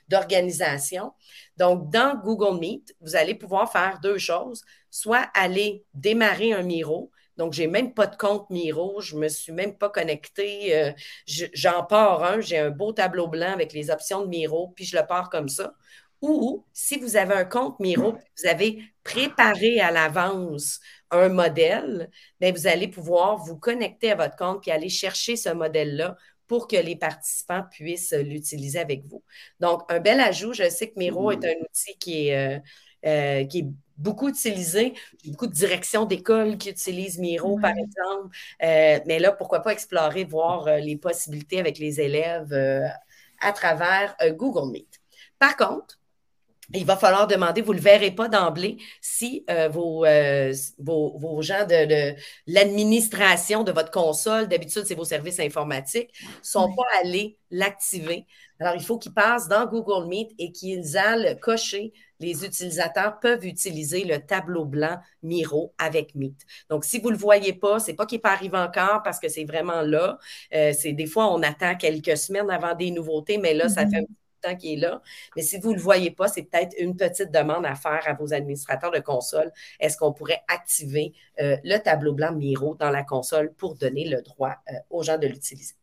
d'organisations. 0.08 1.14
Donc, 1.58 1.92
dans 1.92 2.16
Google 2.16 2.60
Meet, 2.60 2.96
vous 3.02 3.16
allez 3.16 3.36
pouvoir 3.36 3.72
faire 3.72 4.00
deux 4.02 4.18
choses, 4.18 4.64
soit 4.90 5.30
aller 5.36 5.86
démarrer 5.94 6.54
un 6.54 6.64
Miro, 6.64 7.12
donc, 7.38 7.54
je 7.54 7.62
n'ai 7.62 7.68
même 7.68 7.94
pas 7.94 8.08
de 8.08 8.16
compte 8.16 8.50
Miro, 8.50 9.02
je 9.02 9.16
ne 9.16 9.22
me 9.22 9.28
suis 9.28 9.52
même 9.54 9.78
pas 9.78 9.90
connectée. 9.90 10.94
J'en 11.28 11.84
pars 11.84 12.24
un, 12.24 12.42
j'ai 12.42 12.58
un 12.58 12.72
beau 12.72 12.94
tableau 12.94 13.28
blanc 13.28 13.52
avec 13.52 13.74
les 13.74 13.90
options 13.92 14.22
de 14.22 14.28
Miro, 14.28 14.74
puis 14.76 14.86
je 14.86 14.98
le 14.98 15.06
pars 15.06 15.30
comme 15.30 15.50
ça. 15.50 15.74
Ou 16.22 16.66
si 16.74 16.98
vous 16.98 17.16
avez 17.16 17.36
un 17.36 17.46
compte 17.46 17.80
Miro, 17.80 18.14
vous 18.14 18.48
avez 18.50 18.82
préparé 19.04 19.80
à 19.80 19.92
l'avance 19.92 20.80
un 21.12 21.30
modèle, 21.30 22.10
bien, 22.40 22.52
vous 22.52 22.68
allez 22.68 22.88
pouvoir 22.88 23.38
vous 23.38 23.58
connecter 23.58 24.12
à 24.12 24.16
votre 24.16 24.36
compte 24.36 24.68
et 24.68 24.72
aller 24.72 24.90
chercher 24.90 25.36
ce 25.36 25.50
modèle-là 25.50 26.18
pour 26.48 26.68
que 26.68 26.76
les 26.78 26.96
participants 26.96 27.64
puissent 27.70 28.14
l'utiliser 28.14 28.80
avec 28.80 29.06
vous. 29.06 29.24
Donc, 29.60 29.84
un 29.90 30.00
bel 30.00 30.20
ajout. 30.20 30.54
Je 30.54 30.70
sais 30.70 30.90
que 30.90 30.98
Miro 30.98 31.32
est 31.32 31.46
un 31.46 31.62
outil 31.62 31.98
qui 32.00 32.30
est, 32.30 32.58
euh, 32.58 32.60
euh, 33.06 33.46
qui 33.46 33.60
est 33.60 33.68
beaucoup 33.98 34.30
utilisé. 34.30 34.94
J'ai 35.24 35.32
beaucoup 35.32 35.48
de 35.48 35.54
directions 35.54 36.06
d'école 36.06 36.58
qui 36.58 36.70
utilisent 36.70 37.20
Miro, 37.20 37.60
par 37.60 37.72
exemple. 37.72 38.36
Euh, 38.64 39.00
mais 39.06 39.20
là, 39.20 39.32
pourquoi 39.32 39.62
pas 39.62 39.72
explorer, 39.72 40.24
voir 40.24 40.66
les 40.78 40.98
possibilités 40.98 41.60
avec 41.60 41.78
les 41.80 42.00
élèves 42.02 42.54
à 43.40 43.52
travers 43.54 44.16
Google 44.32 44.72
Meet. 44.72 45.00
Par 45.40 45.56
contre, 45.56 46.00
il 46.74 46.86
va 46.86 46.98
falloir 46.98 47.28
demander, 47.28 47.62
vous 47.62 47.74
ne 47.74 47.78
le 47.78 47.84
verrez 47.84 48.12
pas 48.12 48.28
d'emblée, 48.28 48.78
si 49.02 49.46
euh, 49.50 49.70
euh, 49.70 50.54
vos, 50.80 51.18
vos, 51.18 51.42
gens 51.42 51.66
de, 51.66 52.16
l'administration 52.46 53.64
de 53.64 53.72
votre 53.72 53.92
console, 53.92 54.48
d'habitude 54.48 54.84
c'est 54.86 54.96
vos 54.96 55.06
services 55.06 55.40
informatiques, 55.40 56.12
ne 56.22 56.28
sont 56.44 56.76
pas 56.76 57.00
allés 57.02 57.38
l'activer. 57.52 58.26
Alors, 58.60 58.76
il 58.76 58.84
faut 58.84 58.98
qu'ils 58.98 59.14
passent 59.14 59.48
dans 59.48 59.66
Google 59.66 60.08
Meet 60.08 60.32
et 60.40 60.52
qu'ils 60.52 60.98
aillent 60.98 61.40
cocher 61.40 61.94
les 62.20 62.44
utilisateurs 62.44 63.20
peuvent 63.20 63.46
utiliser 63.46 64.04
le 64.04 64.20
tableau 64.20 64.66
blanc 64.66 64.98
Miro 65.22 65.74
avec 65.78 66.16
Meet. 66.16 66.46
Donc, 66.70 66.84
si 66.84 67.00
vous 67.00 67.10
ne 67.10 67.14
le 67.14 67.20
voyez 67.20 67.54
pas, 67.54 67.80
ce 67.80 67.92
n'est 67.92 67.96
pas 67.96 68.06
qu'il 68.06 68.20
pas 68.20 68.32
arrivé 68.32 68.58
encore 68.58 69.04
parce 69.04 69.20
que 69.20 69.30
c'est 69.30 69.46
vraiment 69.46 69.82
là. 69.82 70.18
Euh, 70.54 70.74
c'est 70.78 70.94
des 70.94 71.06
fois, 71.06 71.32
on 71.32 71.44
attend 71.44 71.76
quelques 71.76 72.18
semaines 72.18 72.50
avant 72.50 72.74
des 72.74 72.92
nouveautés, 72.92 73.38
mais 73.38 73.54
là, 73.54 73.70
ça 73.70 73.86
mm-hmm. 73.86 73.90
fait 73.92 73.98
un 73.98 74.27
qui 74.56 74.74
est 74.74 74.78
là. 74.78 75.02
Mais 75.36 75.42
si 75.42 75.60
vous 75.60 75.72
ne 75.72 75.76
le 75.76 75.82
voyez 75.82 76.12
pas, 76.12 76.28
c'est 76.28 76.44
peut-être 76.44 76.76
une 76.78 76.96
petite 76.96 77.32
demande 77.32 77.66
à 77.66 77.76
faire 77.76 78.04
à 78.06 78.14
vos 78.14 78.34
administrateurs 78.34 78.92
de 78.92 79.00
console. 79.00 79.52
Est-ce 79.80 79.98
qu'on 79.98 80.14
pourrait 80.14 80.44
activer 80.48 81.14
euh, 81.42 81.58
le 81.64 81.78
tableau 81.78 82.14
blanc 82.14 82.32
Miro 82.32 82.76
dans 82.76 82.90
la 82.90 83.04
console 83.04 83.54
pour 83.54 83.76
donner 83.76 84.08
le 84.08 84.22
droit 84.22 84.56
euh, 84.70 84.74
aux 84.90 85.04
gens 85.04 85.18
de 85.18 85.28
l'utiliser? 85.28 85.76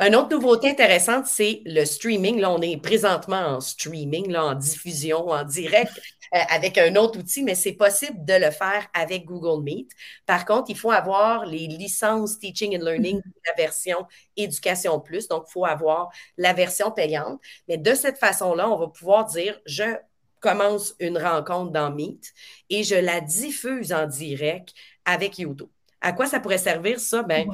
Une 0.00 0.16
autre 0.16 0.30
nouveauté 0.30 0.70
intéressante, 0.70 1.26
c'est 1.26 1.62
le 1.66 1.84
streaming. 1.84 2.40
Là, 2.40 2.50
on 2.50 2.60
est 2.60 2.76
présentement 2.76 3.36
en 3.36 3.60
streaming, 3.60 4.34
en 4.34 4.54
diffusion, 4.54 5.28
en 5.28 5.44
direct 5.44 5.92
avec 6.32 6.78
un 6.78 6.96
autre 6.96 7.18
outil, 7.18 7.42
mais 7.42 7.54
c'est 7.54 7.74
possible 7.74 8.24
de 8.24 8.34
le 8.34 8.50
faire 8.50 8.86
avec 8.94 9.26
Google 9.26 9.62
Meet. 9.62 9.90
Par 10.24 10.46
contre, 10.46 10.70
il 10.70 10.78
faut 10.78 10.90
avoir 10.90 11.44
les 11.44 11.66
licences 11.66 12.38
Teaching 12.38 12.76
and 12.76 12.84
Learning, 12.84 13.18
mm-hmm. 13.18 13.32
la 13.46 13.62
version 13.62 14.06
Éducation 14.36 14.98
Plus. 14.98 15.28
Donc, 15.28 15.44
il 15.48 15.52
faut 15.52 15.66
avoir 15.66 16.10
la 16.38 16.52
version 16.54 16.90
payante. 16.90 17.40
Mais 17.68 17.76
de 17.76 17.94
cette 17.94 18.18
façon-là, 18.18 18.70
on 18.70 18.78
va 18.78 18.88
pouvoir 18.88 19.26
dire, 19.26 19.60
je 19.66 19.96
commence 20.40 20.94
une 20.98 21.18
rencontre 21.18 21.70
dans 21.70 21.90
Meet 21.90 22.32
et 22.70 22.82
je 22.82 22.96
la 22.96 23.20
diffuse 23.20 23.92
en 23.92 24.06
direct 24.06 24.72
avec 25.04 25.38
YouTube. 25.38 25.68
À 26.00 26.12
quoi 26.12 26.26
ça 26.26 26.40
pourrait 26.40 26.58
servir, 26.58 26.98
ça? 26.98 27.22
Ben, 27.22 27.48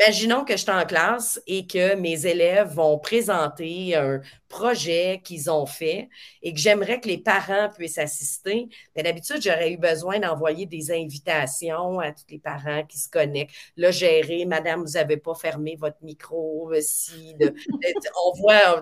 Imaginons 0.00 0.44
que 0.44 0.54
je 0.54 0.62
suis 0.62 0.70
en 0.70 0.84
classe 0.84 1.40
et 1.46 1.66
que 1.66 1.94
mes 1.94 2.26
élèves 2.26 2.72
vont 2.72 2.98
présenter 2.98 3.94
un 3.94 4.20
projet 4.48 5.20
qu'ils 5.24 5.50
ont 5.50 5.66
fait 5.66 6.08
et 6.42 6.52
que 6.52 6.60
j'aimerais 6.60 7.00
que 7.00 7.08
les 7.08 7.18
parents 7.18 7.68
puissent 7.76 7.98
assister. 7.98 8.68
Mais 8.94 9.02
d'habitude, 9.02 9.40
j'aurais 9.42 9.72
eu 9.72 9.76
besoin 9.76 10.18
d'envoyer 10.18 10.66
des 10.66 10.90
invitations 10.92 12.00
à 12.00 12.12
tous 12.12 12.24
les 12.28 12.38
parents 12.38 12.84
qui 12.84 12.98
se 12.98 13.08
connectent. 13.08 13.54
Là, 13.76 13.90
gérer, 13.90 14.44
Madame, 14.46 14.84
vous 14.84 14.92
n'avez 14.92 15.16
pas 15.16 15.34
fermé 15.34 15.76
votre 15.76 16.02
micro, 16.02 16.72
euh, 16.72 16.80
si 16.80 17.34
on 18.24 18.32
voit, 18.38 18.80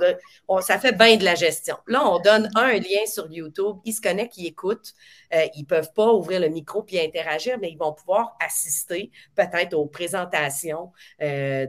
ça 0.60 0.78
fait 0.78 0.92
bien 0.92 1.16
de 1.16 1.24
la 1.24 1.34
gestion. 1.34 1.76
Là, 1.86 2.06
on 2.06 2.18
donne 2.20 2.50
un 2.54 2.72
lien 2.72 3.06
sur 3.06 3.30
YouTube, 3.30 3.78
ils 3.84 3.92
se 3.92 4.00
connectent, 4.00 4.36
ils 4.36 4.46
écoutent. 4.46 4.94
Euh, 5.34 5.46
ils 5.54 5.62
ne 5.62 5.66
peuvent 5.66 5.92
pas 5.94 6.12
ouvrir 6.12 6.40
le 6.40 6.48
micro 6.48 6.82
puis 6.82 7.00
interagir, 7.00 7.58
mais 7.58 7.70
ils 7.70 7.78
vont 7.78 7.94
pouvoir 7.94 8.36
assister 8.44 9.10
peut-être 9.34 9.72
aux 9.72 9.86
présentations 9.86 10.92
euh, 11.20 11.66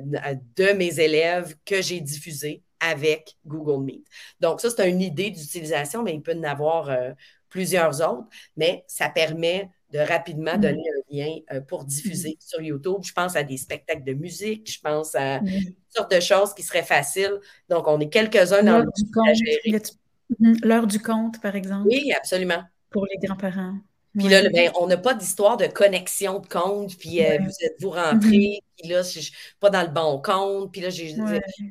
de 0.56 0.74
mes 0.74 1.00
élèves 1.00 1.56
que 1.66 1.82
j'ai 1.82 2.00
diffusées 2.00 2.64
avec 2.80 3.38
Google 3.46 3.84
Meet. 3.84 4.06
Donc, 4.40 4.60
ça, 4.62 4.70
c'est 4.70 4.90
une 4.90 5.02
idée 5.02 5.32
d'utilisation, 5.32 6.04
mais 6.04 6.14
il 6.14 6.22
peut 6.22 6.36
en 6.38 6.44
avoir 6.44 6.90
euh, 6.90 7.12
plusieurs 7.50 8.02
autres, 8.02 8.28
mais 8.58 8.84
ça 8.88 9.10
permet 9.10 9.70
de 9.92 10.00
rapidement 10.00 10.58
mm. 10.58 10.62
donner 10.62 10.84
un 10.84 11.16
lien 11.16 11.62
pour 11.68 11.86
diffuser 11.86 12.32
mm. 12.32 12.46
sur 12.46 12.62
YouTube. 12.62 12.98
Je 13.04 13.14
pense 13.14 13.36
à 13.36 13.44
des 13.44 13.58
spectacles 13.58 14.04
de 14.04 14.14
musique, 14.14 14.70
je 14.72 14.80
pense 14.82 15.16
à 15.16 15.40
mm. 15.40 15.48
toutes 15.48 15.96
sortes 15.96 16.12
de 16.12 16.20
choses 16.20 16.54
qui 16.54 16.64
seraient 16.64 16.84
faciles. 16.84 17.40
Donc, 17.70 17.88
on 17.88 18.00
est 18.00 18.10
quelques-uns 18.10 18.64
dans 18.64 18.80
le 18.80 18.86
mm-hmm. 18.86 20.66
L'heure 20.66 20.88
du 20.88 21.00
compte, 21.00 21.40
par 21.42 21.56
exemple? 21.56 21.88
Oui, 21.88 22.12
absolument. 22.18 22.64
Pour 22.90 23.06
les 23.06 23.18
grands-parents. 23.26 23.76
Puis 24.18 24.30
là, 24.30 24.48
ben, 24.50 24.72
on 24.80 24.86
n'a 24.86 24.98
pas 24.98 25.16
d'histoire 25.16 25.58
de 25.58 25.66
connexion 25.66 26.40
de 26.40 26.48
compte, 26.48 26.96
puis 26.98 27.24
euh, 27.24 27.40
vous 27.40 27.66
êtes-vous 27.66 27.90
rentré, 27.90 28.28
mm-hmm. 28.28 28.60
Puis 28.78 28.90
là, 28.90 29.02
je 29.02 29.20
suis 29.20 29.34
pas 29.60 29.70
dans 29.70 29.82
le 29.82 29.90
bon 29.90 30.22
compte, 30.22 30.72
puis 30.72 30.82
là, 30.82 30.90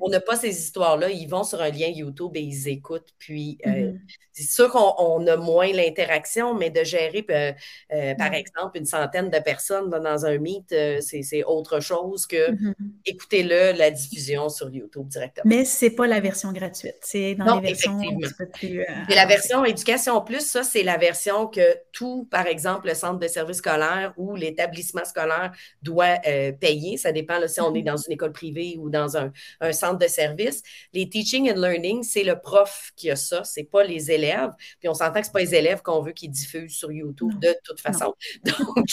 on 0.00 0.08
n'a 0.08 0.20
pas 0.20 0.36
ces 0.36 0.58
histoires-là. 0.58 1.10
Ils 1.10 1.26
vont 1.26 1.44
sur 1.44 1.60
un 1.60 1.70
lien 1.70 1.88
YouTube 1.88 2.32
et 2.34 2.40
ils 2.40 2.68
écoutent, 2.68 3.10
puis 3.18 3.58
euh, 3.66 3.70
mm-hmm. 3.70 3.98
c'est 4.32 4.50
sûr 4.50 4.70
qu'on 4.70 5.26
a 5.26 5.36
moins 5.36 5.72
l'interaction, 5.72 6.54
mais 6.54 6.70
de 6.70 6.84
gérer, 6.84 7.24
euh, 7.30 8.14
par 8.16 8.34
exemple, 8.34 8.78
une 8.78 8.86
centaine 8.86 9.30
de 9.30 9.38
personnes 9.38 9.90
dans 9.90 10.26
un 10.26 10.38
meet, 10.38 10.74
c'est, 11.00 11.44
autre 11.44 11.80
chose 11.80 12.26
que 12.26 12.52
mm-hmm. 12.52 12.74
écoutez-le, 13.06 13.76
la 13.76 13.90
diffusion 13.90 14.48
sur 14.48 14.70
YouTube 14.70 15.08
directement. 15.08 15.44
Mais 15.46 15.64
c'est 15.64 15.90
pas 15.90 16.06
la 16.06 16.20
version 16.20 16.52
gratuite, 16.52 16.98
c'est 17.02 17.34
dans 17.34 17.60
les 17.60 17.68
versions 17.68 17.98
un 17.98 18.46
plus... 18.46 18.80
et 18.80 19.14
la 19.14 19.26
version 19.26 19.64
Éducation 19.64 20.20
Plus, 20.22 20.40
ça, 20.40 20.62
c'est 20.62 20.82
la 20.82 20.96
version 20.96 21.46
que 21.46 21.76
tout 21.92 22.28
par 22.30 22.46
exemple, 22.46 22.88
le 22.88 22.94
centre 22.94 23.18
de 23.18 23.28
service 23.28 23.58
scolaire 23.58 24.12
ou 24.16 24.36
l'établissement 24.36 25.04
scolaire 25.04 25.52
doit 25.82 26.18
euh, 26.26 26.52
Ça 26.96 27.12
dépend 27.12 27.38
là, 27.38 27.48
si 27.48 27.60
on 27.60 27.74
est 27.74 27.82
dans 27.82 27.96
une 27.96 28.12
école 28.12 28.32
privée 28.32 28.76
ou 28.78 28.90
dans 28.90 29.16
un, 29.16 29.32
centre 29.72 29.98
de 29.98 30.06
service. 30.06 30.62
Les 30.92 31.08
teaching 31.08 31.50
and 31.50 31.60
learning, 31.60 32.02
c'est 32.02 32.24
le 32.24 32.38
prof 32.38 32.92
qui 32.96 33.10
a 33.10 33.16
ça, 33.16 33.44
c'est 33.44 33.64
pas 33.64 33.84
les 33.84 34.10
élèves. 34.10 34.50
Puis 34.80 34.88
on 34.88 34.94
s'entend 34.94 35.20
que 35.20 35.26
c'est 35.26 35.32
pas 35.32 35.40
les 35.40 35.54
élèves 35.54 35.82
qu'on 35.82 36.00
veut 36.02 36.12
qu'ils 36.12 36.30
diffusent 36.30 36.74
sur 36.74 36.92
YouTube 36.92 37.38
de 37.38 37.54
toute 37.64 37.80
façon. 37.80 38.14
Donc, 38.44 38.86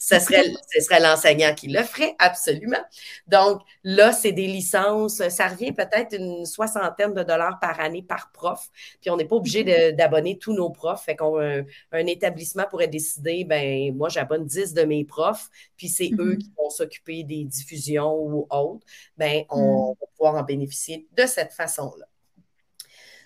ce 0.00 0.18
serait, 0.18 0.44
ce 0.72 0.80
serait 0.80 1.00
l'enseignant 1.00 1.54
qui 1.54 1.68
le 1.68 1.82
ferait, 1.82 2.14
absolument. 2.18 2.82
Donc, 3.26 3.62
là, 3.84 4.12
c'est 4.12 4.32
des 4.32 4.46
licences. 4.46 5.26
Ça 5.28 5.48
revient 5.48 5.72
peut-être 5.72 6.16
une 6.16 6.44
soixantaine 6.44 7.14
de 7.14 7.22
dollars 7.22 7.58
par 7.60 7.80
année 7.80 8.02
par 8.02 8.30
prof. 8.32 8.68
Puis 9.00 9.10
on 9.10 9.16
n'est 9.16 9.24
pas 9.24 9.36
obligé 9.36 9.92
d'abonner 9.92 10.38
tous 10.38 10.52
nos 10.52 10.70
profs. 10.70 11.04
Fait 11.04 11.16
qu'on 11.16 11.40
un, 11.40 11.64
un 11.92 12.06
établissement 12.06 12.64
pourrait 12.68 12.88
décider, 12.88 13.44
ben 13.44 13.94
moi, 13.94 14.08
j'abonne 14.08 14.46
10 14.46 14.74
de 14.74 14.82
mes 14.82 15.04
profs, 15.04 15.48
puis 15.76 15.88
c'est 15.88 16.10
eux 16.18 16.34
mm-hmm. 16.34 16.38
qui 16.38 16.52
vont 16.56 16.70
s'occuper 16.70 17.24
des 17.24 17.44
diffusions 17.46 18.14
ou 18.14 18.46
autres. 18.50 18.86
Ben, 19.16 19.44
on 19.50 19.92
mm. 19.92 19.94
va 20.00 20.06
pouvoir 20.16 20.34
en 20.34 20.42
bénéficier 20.42 21.08
de 21.16 21.26
cette 21.26 21.52
façon-là. 21.52 22.06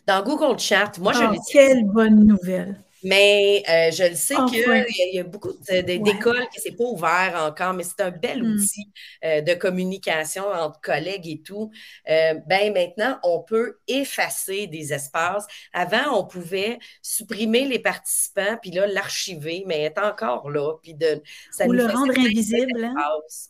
Dans 0.07 0.23
Google 0.23 0.59
Chat, 0.59 0.99
moi, 0.99 1.13
je 1.13 1.25
oh, 1.25 1.41
Quelle 1.51 1.85
bonne 1.85 2.27
nouvelle! 2.27 2.83
Mais 3.03 3.63
euh, 3.69 3.91
je 3.91 4.11
le 4.11 4.15
sais 4.15 4.35
qu'il 4.49 5.15
y, 5.15 5.19
a 5.19 5.25
beaucoup 5.25 5.53
d'écoles 5.69 6.47
qui 6.55 6.71
ne 6.71 6.77
pas 6.77 6.85
ouvert 6.85 7.43
encore, 7.47 7.73
mais 7.73 7.83
c'est 7.83 8.01
un 8.01 8.11
bel 8.11 8.43
hmm. 8.43 8.55
outil 8.55 8.89
euh, 9.25 9.41
de 9.41 9.55
communication 9.55 10.45
entre 10.47 10.81
collègues 10.81 11.27
et 11.27 11.41
tout. 11.41 11.71
Euh, 12.11 12.35
ben 12.47 12.73
maintenant, 12.73 13.19
on 13.23 13.41
peut 13.41 13.79
effacer 13.89 14.67
des 14.67 14.93
espaces. 14.93 15.47
Avant, 15.73 16.19
on 16.19 16.25
pouvait 16.25 16.79
supprimer 17.03 17.67
les 17.67 17.79
participants, 17.79 18.59
puis 18.61 18.71
là, 18.71 18.87
l'archiver, 18.87 19.65
mais 19.67 19.83
être 19.83 20.03
encore 20.03 20.51
là. 20.51 20.75
Puis 20.83 20.95
de, 20.95 21.23
ça 21.51 21.67
Ou 21.67 21.73
le 21.73 21.87
rendre 21.87 22.13
invisible. 22.19 22.85
Hein? 22.85 22.95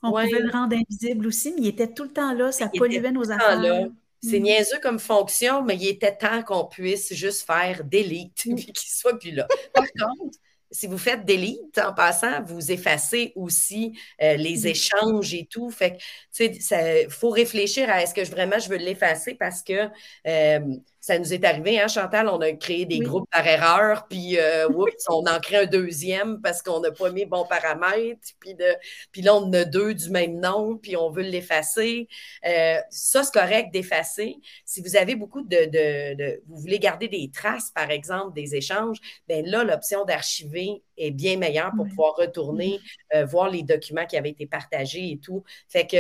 On 0.02 0.10
pouvait 0.10 0.38
le 0.38 0.50
rendre 0.50 0.76
invisible 0.76 1.26
aussi, 1.26 1.52
mais 1.54 1.62
il 1.62 1.68
était 1.68 1.92
tout 1.92 2.04
le 2.04 2.10
temps 2.10 2.32
là, 2.32 2.52
ça 2.52 2.68
polluait 2.68 3.12
nos 3.12 3.30
affaires. 3.30 3.90
C'est 4.22 4.38
mm. 4.38 4.42
niaiseux 4.42 4.78
comme 4.82 4.98
fonction, 4.98 5.62
mais 5.62 5.76
il 5.76 5.88
était 5.88 6.16
temps 6.16 6.42
qu'on 6.42 6.66
puisse 6.66 7.12
juste 7.14 7.46
faire 7.46 7.84
delete 7.84 8.46
et 8.46 8.54
qu'il 8.72 8.90
soit 8.90 9.18
plus 9.18 9.32
là. 9.32 9.46
Par 9.74 9.86
contre, 9.98 10.36
si 10.70 10.86
vous 10.86 10.98
faites 10.98 11.24
delete 11.24 11.78
en 11.78 11.92
passant, 11.92 12.42
vous 12.42 12.70
effacez 12.70 13.32
aussi 13.34 13.98
euh, 14.22 14.36
les 14.36 14.66
échanges 14.68 15.34
et 15.34 15.46
tout. 15.50 15.70
Fait 15.70 15.92
que, 15.92 16.02
tu 16.32 16.60
sais, 16.60 17.04
il 17.04 17.10
faut 17.10 17.30
réfléchir 17.30 17.90
à 17.90 18.02
est-ce 18.02 18.14
que 18.14 18.24
je, 18.24 18.30
vraiment 18.30 18.58
je 18.58 18.68
veux 18.68 18.76
l'effacer 18.76 19.34
parce 19.34 19.62
que 19.62 19.88
euh, 20.26 20.60
ça 21.00 21.18
nous 21.18 21.32
est 21.32 21.44
arrivé, 21.44 21.80
hein, 21.80 21.88
Chantal? 21.88 22.28
On 22.28 22.40
a 22.40 22.52
créé 22.52 22.84
des 22.84 22.98
groupes 22.98 23.28
par 23.30 23.46
erreur, 23.46 24.06
puis 24.08 24.38
euh, 24.38 24.68
on 25.08 25.26
en 25.26 25.40
crée 25.40 25.56
un 25.56 25.66
deuxième 25.66 26.40
parce 26.42 26.62
qu'on 26.62 26.80
n'a 26.80 26.90
pas 26.90 27.10
mis 27.10 27.24
bon 27.24 27.46
paramètre, 27.46 28.20
puis, 28.38 28.54
de, 28.54 28.66
puis 29.10 29.22
là, 29.22 29.34
on 29.34 29.44
en 29.46 29.52
a 29.54 29.64
deux 29.64 29.94
du 29.94 30.10
même 30.10 30.38
nom, 30.38 30.76
puis 30.76 30.96
on 30.96 31.10
veut 31.10 31.22
l'effacer. 31.22 32.06
Euh, 32.46 32.78
ça, 32.90 33.24
c'est 33.24 33.32
correct 33.32 33.72
d'effacer. 33.72 34.36
Si 34.64 34.82
vous 34.82 34.96
avez 34.96 35.16
beaucoup 35.16 35.42
de, 35.42 36.40
Vous 36.46 36.56
voulez 36.60 36.78
garder 36.78 37.08
des 37.08 37.30
traces, 37.30 37.70
par 37.70 37.90
exemple, 37.90 38.34
des 38.34 38.54
échanges, 38.54 38.98
bien 39.28 39.42
là, 39.42 39.64
l'option 39.64 40.04
d'archiver 40.04 40.82
est 40.98 41.10
bien 41.10 41.36
meilleure 41.36 41.72
pour 41.76 41.86
pouvoir 41.86 42.14
retourner, 42.16 42.78
euh, 43.14 43.24
voir 43.24 43.48
les 43.48 43.62
documents 43.62 44.06
qui 44.06 44.16
avaient 44.16 44.30
été 44.30 44.46
partagés 44.46 45.12
et 45.12 45.18
tout. 45.18 45.44
Fait 45.68 45.86
que 45.86 45.96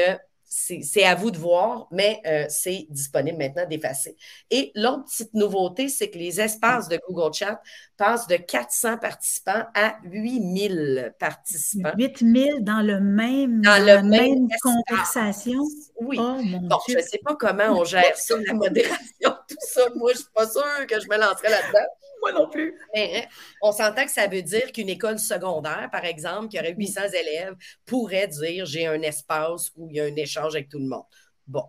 c'est 0.50 1.04
à 1.04 1.14
vous 1.14 1.30
de 1.30 1.38
voir, 1.38 1.86
mais 1.92 2.20
euh, 2.26 2.44
c'est 2.48 2.86
disponible 2.90 3.38
maintenant 3.38 3.66
d'effacer. 3.66 4.16
Et 4.50 4.72
l'autre 4.74 5.04
petite 5.04 5.32
nouveauté, 5.32 5.88
c'est 5.88 6.10
que 6.10 6.18
les 6.18 6.40
espaces 6.40 6.88
de 6.88 6.98
Google 7.08 7.32
Chat 7.32 7.62
passent 7.96 8.26
de 8.26 8.34
400 8.34 8.98
participants 8.98 9.64
à 9.74 9.96
8000 10.02 11.14
participants. 11.20 11.92
8000 11.96 12.64
dans 12.64 12.80
le 12.80 12.98
même 13.00 13.60
dans, 13.60 13.84
la 13.84 14.02
même 14.02 14.48
conversation? 14.60 15.62
Oui. 16.00 16.16
Oh, 16.20 16.40
bon, 16.42 16.78
je 16.88 16.96
ne 16.96 17.02
sais 17.02 17.20
pas 17.24 17.36
comment 17.36 17.80
on 17.80 17.84
gère 17.84 18.16
ça, 18.16 18.34
la 18.44 18.52
modération, 18.52 18.98
tout 19.48 19.56
ça. 19.60 19.82
Moi, 19.94 20.10
je 20.12 20.18
ne 20.18 20.22
suis 20.22 20.32
pas 20.34 20.48
sûre 20.48 20.86
que 20.88 21.00
je 21.00 21.06
me 21.08 21.16
lancerai 21.16 21.50
là-dedans. 21.50 21.86
Moi 22.22 22.32
non 22.32 22.48
plus. 22.48 22.78
Mais, 22.94 23.12
hein, 23.16 23.28
on 23.62 23.72
s'entend 23.72 24.04
que 24.04 24.10
ça 24.10 24.26
veut 24.26 24.42
dire 24.42 24.72
qu'une 24.72 24.88
école 24.88 25.18
secondaire, 25.18 25.88
par 25.90 26.04
exemple, 26.04 26.48
qui 26.48 26.58
aurait 26.58 26.74
800 26.74 27.00
élèves, 27.18 27.54
pourrait 27.86 28.28
dire 28.28 28.66
j'ai 28.66 28.86
un 28.86 29.00
espace 29.02 29.70
où 29.76 29.88
il 29.88 29.96
y 29.96 30.00
a 30.00 30.04
un 30.04 30.16
échange 30.16 30.54
avec 30.54 30.68
tout 30.68 30.78
le 30.78 30.86
monde. 30.86 31.04
Bon, 31.46 31.64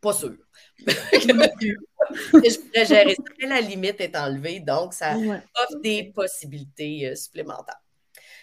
pas 0.00 0.12
sûr. 0.12 0.36
je 0.86 2.32
pourrais 2.32 2.86
gérer 2.86 3.14
ça, 3.14 3.22
mais 3.40 3.48
la 3.48 3.60
limite 3.60 4.00
est 4.00 4.16
enlevée, 4.16 4.60
donc 4.60 4.94
ça 4.94 5.14
offre 5.16 5.80
des 5.82 6.12
possibilités 6.14 7.08
euh, 7.08 7.14
supplémentaires. 7.14 7.80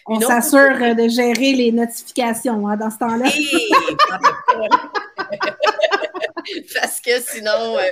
On 0.08 0.20
s'assure 0.20 0.94
de 0.94 1.08
gérer 1.08 1.52
les 1.52 1.72
notifications 1.72 2.68
hein, 2.68 2.76
dans 2.76 2.90
ce 2.90 2.98
temps-là. 2.98 3.28
Parce 6.74 7.00
que 7.00 7.20
sinon, 7.20 7.78
euh, 7.78 7.82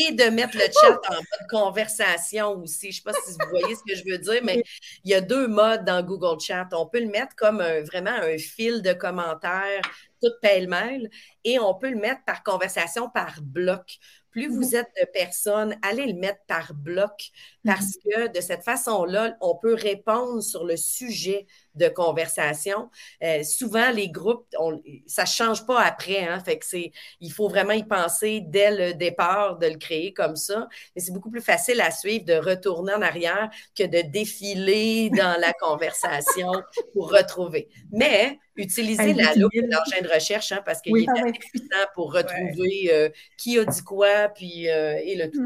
et 0.00 0.12
de 0.12 0.24
mettre 0.24 0.56
le 0.56 0.64
chat 0.64 1.00
en 1.10 1.14
mode 1.14 1.48
conversation 1.50 2.52
aussi. 2.62 2.92
Je 2.92 3.00
ne 3.00 3.02
sais 3.02 3.02
pas 3.02 3.12
si 3.12 3.32
vous 3.32 3.48
voyez 3.50 3.74
ce 3.74 3.82
que 3.82 3.96
je 3.96 4.04
veux 4.10 4.18
dire, 4.18 4.40
mais 4.42 4.62
il 5.04 5.10
y 5.10 5.14
a 5.14 5.20
deux 5.20 5.48
modes 5.48 5.84
dans 5.84 6.02
Google 6.02 6.40
Chat. 6.40 6.68
On 6.72 6.86
peut 6.86 7.00
le 7.00 7.08
mettre 7.08 7.34
comme 7.36 7.62
vraiment 7.62 8.10
un 8.10 8.38
fil 8.38 8.82
de 8.82 8.92
commentaires, 8.92 9.82
tout 10.22 10.32
pêle-mêle, 10.40 11.10
et 11.44 11.58
on 11.58 11.74
peut 11.74 11.90
le 11.90 11.98
mettre 11.98 12.24
par 12.24 12.42
conversation, 12.42 13.08
par 13.10 13.40
bloc. 13.42 13.98
Plus 14.32 14.48
vous 14.48 14.70
mmh. 14.70 14.76
êtes 14.76 14.90
de 14.98 15.06
personnes, 15.12 15.76
allez 15.82 16.06
le 16.06 16.18
mettre 16.18 16.40
par 16.48 16.72
bloc 16.72 17.30
parce 17.66 17.96
mmh. 17.96 18.10
que 18.10 18.32
de 18.32 18.40
cette 18.40 18.64
façon-là, 18.64 19.36
on 19.42 19.56
peut 19.56 19.74
répondre 19.74 20.42
sur 20.42 20.64
le 20.64 20.76
sujet 20.78 21.46
de 21.74 21.88
conversation. 21.88 22.90
Euh, 23.22 23.42
souvent, 23.42 23.90
les 23.90 24.08
groupes, 24.08 24.46
ça 25.06 25.22
ne 25.22 25.26
change 25.26 25.66
pas 25.66 25.80
après. 25.80 26.26
Hein, 26.26 26.40
fait 26.40 26.58
que 26.58 26.66
c'est, 26.66 26.92
il 27.20 27.32
faut 27.32 27.48
vraiment 27.48 27.72
y 27.72 27.84
penser 27.84 28.42
dès 28.44 28.70
le 28.70 28.94
départ 28.94 29.58
de 29.58 29.66
le 29.66 29.76
créer 29.76 30.12
comme 30.12 30.36
ça. 30.36 30.68
Mais 30.94 31.02
c'est 31.02 31.12
beaucoup 31.12 31.30
plus 31.30 31.40
facile 31.40 31.80
à 31.80 31.90
suivre 31.90 32.24
de 32.24 32.34
retourner 32.34 32.94
en 32.94 33.02
arrière 33.02 33.50
que 33.76 33.84
de 33.84 34.08
défiler 34.10 35.10
dans 35.10 35.38
la 35.40 35.52
conversation 35.52 36.52
pour 36.92 37.10
retrouver. 37.10 37.68
Mais 37.90 38.38
utilisez 38.56 39.14
la 39.14 39.34
loupe 39.34 39.52
de 39.54 39.62
l'engin 39.62 40.02
de 40.02 40.12
recherche 40.12 40.52
hein, 40.52 40.60
parce 40.64 40.80
qu'il 40.82 40.96
est 40.96 41.08
assez 41.08 41.32
puissant 41.32 41.86
pour 41.94 42.12
retrouver 42.12 42.90
euh, 42.92 43.08
qui 43.38 43.58
a 43.58 43.64
dit 43.64 43.82
quoi 43.82 44.28
puis, 44.28 44.68
euh, 44.68 44.98
et 45.02 45.14
le 45.16 45.30
tout. 45.30 45.42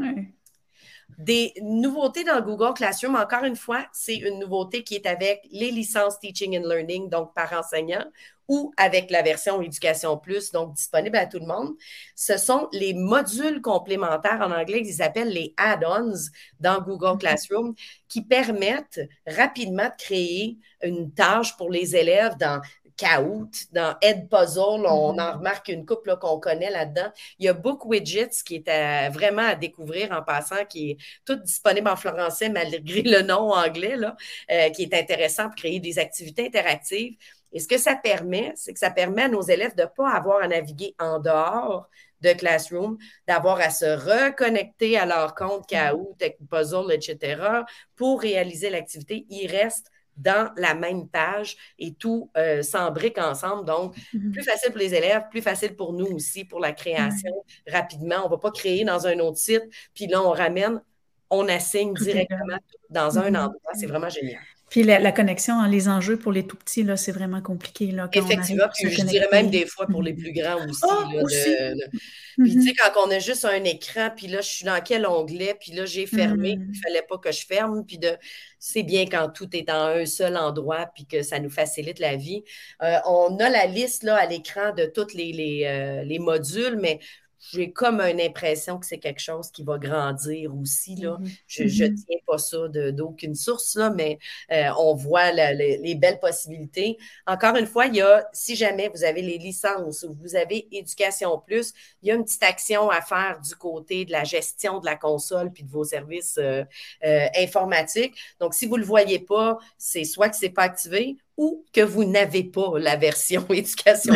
Des 1.17 1.53
nouveautés 1.61 2.23
dans 2.23 2.41
Google 2.41 2.75
Classroom, 2.75 3.15
encore 3.15 3.43
une 3.43 3.55
fois, 3.55 3.85
c'est 3.91 4.17
une 4.17 4.37
nouveauté 4.37 4.83
qui 4.83 4.95
est 4.95 5.07
avec 5.07 5.47
les 5.51 5.71
licences 5.71 6.19
Teaching 6.19 6.59
and 6.59 6.67
Learning, 6.67 7.09
donc 7.09 7.33
par 7.33 7.51
enseignant, 7.53 8.05
ou 8.47 8.71
avec 8.77 9.09
la 9.09 9.23
version 9.23 9.59
Éducation 9.61 10.17
Plus, 10.17 10.51
donc 10.51 10.75
disponible 10.75 11.17
à 11.17 11.25
tout 11.25 11.39
le 11.39 11.47
monde. 11.47 11.75
Ce 12.15 12.37
sont 12.37 12.69
les 12.71 12.93
modules 12.93 13.61
complémentaires, 13.61 14.41
en 14.41 14.51
anglais, 14.51 14.83
ils 14.85 15.01
appellent 15.01 15.33
les 15.33 15.55
add-ons 15.57 16.29
dans 16.59 16.81
Google 16.81 17.15
mm-hmm. 17.15 17.19
Classroom, 17.19 17.73
qui 18.07 18.21
permettent 18.21 19.01
rapidement 19.25 19.85
de 19.85 19.97
créer 19.97 20.57
une 20.83 21.11
tâche 21.11 21.57
pour 21.57 21.71
les 21.71 21.95
élèves 21.95 22.37
dans 22.37 22.61
Kahoot, 22.97 23.51
dans 23.71 23.95
Ed 24.01 24.27
Puzzle, 24.27 24.85
on 24.85 25.13
mm-hmm. 25.13 25.21
en 25.21 25.37
remarque 25.37 25.69
une 25.69 25.85
couple 25.85 26.17
qu'on 26.17 26.39
connaît 26.39 26.71
là-dedans. 26.71 27.09
Il 27.39 27.45
y 27.45 27.49
a 27.49 27.53
Book 27.53 27.85
Widgets 27.85 28.43
qui 28.43 28.63
est 28.65 29.09
vraiment 29.09 29.43
à 29.43 29.55
découvrir 29.55 30.11
en 30.11 30.23
passant, 30.23 30.65
qui 30.65 30.91
est 30.91 30.97
tout 31.23 31.35
disponible 31.35 31.87
en 31.87 31.95
français 31.95 32.49
malgré 32.49 33.03
le 33.03 33.21
nom 33.21 33.51
anglais, 33.51 33.95
là, 33.95 34.15
euh, 34.51 34.69
qui 34.71 34.83
est 34.83 34.93
intéressant 34.93 35.45
pour 35.45 35.55
créer 35.55 35.79
des 35.79 35.99
activités 35.99 36.47
interactives. 36.47 37.15
Et 37.53 37.59
ce 37.59 37.67
que 37.67 37.77
ça 37.77 37.95
permet, 37.95 38.51
c'est 38.55 38.73
que 38.73 38.79
ça 38.79 38.89
permet 38.89 39.23
à 39.23 39.29
nos 39.29 39.41
élèves 39.41 39.75
de 39.75 39.83
ne 39.83 39.87
pas 39.87 40.11
avoir 40.11 40.41
à 40.41 40.47
naviguer 40.47 40.95
en 40.99 41.19
dehors 41.19 41.87
de 42.21 42.33
Classroom, 42.33 42.97
d'avoir 43.27 43.59
à 43.61 43.69
se 43.69 43.85
reconnecter 43.85 44.97
à 44.97 45.05
leur 45.05 45.35
compte 45.35 45.69
mm-hmm. 45.71 46.17
Kahoot, 46.17 46.23
Puzzle, 46.49 46.91
etc., 46.91 47.41
pour 47.95 48.21
réaliser 48.21 48.71
l'activité. 48.71 49.25
Ils 49.29 49.47
restent 49.47 49.91
dans 50.17 50.51
la 50.57 50.73
même 50.73 51.07
page 51.07 51.57
et 51.79 51.93
tout 51.93 52.29
euh, 52.37 52.61
s'embrique 52.63 53.17
ensemble. 53.17 53.65
Donc, 53.65 53.95
mhm. 54.13 54.31
plus 54.31 54.43
facile 54.43 54.71
pour 54.71 54.79
les 54.79 54.93
élèves, 54.93 55.23
plus 55.29 55.41
facile 55.41 55.75
pour 55.75 55.93
nous 55.93 56.07
aussi 56.07 56.45
pour 56.45 56.59
la 56.59 56.71
création 56.71 57.43
rapidement. 57.67 58.17
On 58.23 58.25
ne 58.25 58.31
va 58.31 58.37
pas 58.37 58.51
créer 58.51 58.83
dans 58.83 59.07
un 59.07 59.19
autre 59.19 59.37
site, 59.37 59.63
puis 59.93 60.07
là, 60.07 60.21
on 60.21 60.31
ramène, 60.31 60.81
on 61.29 61.47
assigne 61.47 61.93
directement 61.93 62.57
dans 62.89 63.19
un 63.19 63.29
mhm. 63.29 63.35
endroit. 63.37 63.71
C'est 63.73 63.87
vraiment 63.87 64.09
génial. 64.09 64.41
Puis 64.69 64.83
la, 64.83 65.11
connexion, 65.13 65.63
les 65.63 65.87
enjeux 65.87 66.17
pour 66.17 66.33
les 66.33 66.45
tout 66.45 66.57
petits, 66.57 66.83
là, 66.83 66.97
c'est 66.97 67.13
vraiment 67.13 67.41
compliqué. 67.41 67.91
Là, 67.91 68.09
Effectivement, 68.11 68.65
je 68.77 69.03
dirais 69.03 69.29
même 69.31 69.49
des 69.49 69.65
fois 69.65 69.87
pour 69.87 70.03
les 70.03 70.13
plus 70.13 70.33
grands 70.33 70.57
aussi. 70.67 70.81
Ah, 70.83 71.05
puis 72.37 72.51
tu 72.51 72.61
sais, 72.61 72.71
mm-hmm. 72.71 72.75
quand 72.93 73.07
on 73.07 73.11
a 73.11 73.19
juste 73.19 73.45
un 73.45 73.63
écran, 73.63 74.09
puis 74.15 74.27
là, 74.27 74.41
je 74.41 74.49
suis 74.49 74.65
dans 74.65 74.79
quel 74.83 75.07
onglet, 75.07 75.55
puis 75.59 75.71
là, 75.71 75.85
j'ai 75.85 76.05
fermé, 76.05 76.51
il 76.51 76.59
ne 76.59 76.65
mm. 76.65 76.75
fallait 76.83 77.01
pas 77.01 77.17
que 77.17 77.31
je 77.31 77.45
ferme, 77.45 77.85
puis 77.85 77.97
de... 77.97 78.11
c'est 78.59 78.83
bien 78.83 79.05
quand 79.05 79.29
tout 79.29 79.47
est 79.55 79.63
dans 79.63 79.87
un 79.87 80.05
seul 80.05 80.35
endroit, 80.35 80.87
puis 80.93 81.05
que 81.05 81.23
ça 81.23 81.39
nous 81.39 81.49
facilite 81.49 81.99
la 81.99 82.15
vie. 82.15 82.43
Euh, 82.83 82.97
on 83.05 83.37
a 83.39 83.49
la 83.49 83.65
liste 83.65 84.03
là, 84.03 84.17
à 84.17 84.25
l'écran 84.27 84.73
de 84.73 84.85
tous 84.85 85.13
les, 85.15 85.31
les, 85.31 85.63
euh, 85.65 86.03
les 86.03 86.19
modules, 86.19 86.77
mais 86.79 86.99
j'ai 87.39 87.71
comme 87.71 88.01
une 88.01 88.19
impression 88.21 88.77
que 88.77 88.85
c'est 88.85 88.97
quelque 88.97 89.21
chose 89.21 89.51
qui 89.51 89.63
va 89.63 89.77
grandir 89.77 90.55
aussi. 90.55 90.95
Là. 90.95 91.17
Mm-hmm. 91.19 91.37
Je 91.47 91.63
ne 91.63 91.67
mm-hmm. 91.67 92.05
tiens 92.05 92.17
pas 92.25 92.37
ça 92.37 92.67
d'aucune 92.91 93.35
source, 93.35 93.75
là, 93.75 93.89
mais 93.89 94.19
euh, 94.51 94.69
on 94.79 94.95
voit 94.95 95.31
les 95.31 95.95
belles 95.95 96.19
possibilités. 96.19 96.97
Encore 97.25 97.55
une 97.55 97.67
fois, 97.67 97.85
il 97.85 97.95
y 97.95 98.01
a, 98.01 98.27
si 98.33 98.55
jamais 98.55 98.89
vous 98.89 99.03
avez 99.03 99.21
les 99.21 99.37
licences 99.37 100.03
ou 100.03 100.13
vous 100.13 100.35
avez 100.35 100.67
Éducation 100.71 101.37
Plus, 101.39 101.73
il 102.01 102.09
y 102.09 102.11
a 102.11 102.15
une 102.15 102.23
petite 102.23 102.43
action 102.43 102.89
à 102.89 103.01
faire 103.01 103.39
du 103.41 103.55
côté 103.55 104.05
de 104.05 104.11
la 104.11 104.23
gestion 104.23 104.79
de 104.79 104.85
la 104.85 104.95
console 104.95 105.51
puis 105.51 105.63
de 105.63 105.69
vos 105.69 105.83
services 105.83 106.37
euh, 106.37 106.63
euh, 107.05 107.27
informatiques. 107.37 108.15
Donc, 108.39 108.53
si 108.53 108.65
vous 108.65 108.75
ne 108.75 108.81
le 108.81 108.87
voyez 108.87 109.19
pas, 109.19 109.57
c'est 109.77 110.03
soit 110.03 110.29
que 110.29 110.35
ce 110.35 110.45
n'est 110.45 110.51
pas 110.51 110.63
activé 110.63 111.17
ou 111.37 111.65
que 111.71 111.81
vous 111.81 112.03
n'avez 112.03 112.43
pas 112.43 112.79
la 112.79 112.95
version 112.95 113.45
éducation, 113.49 114.13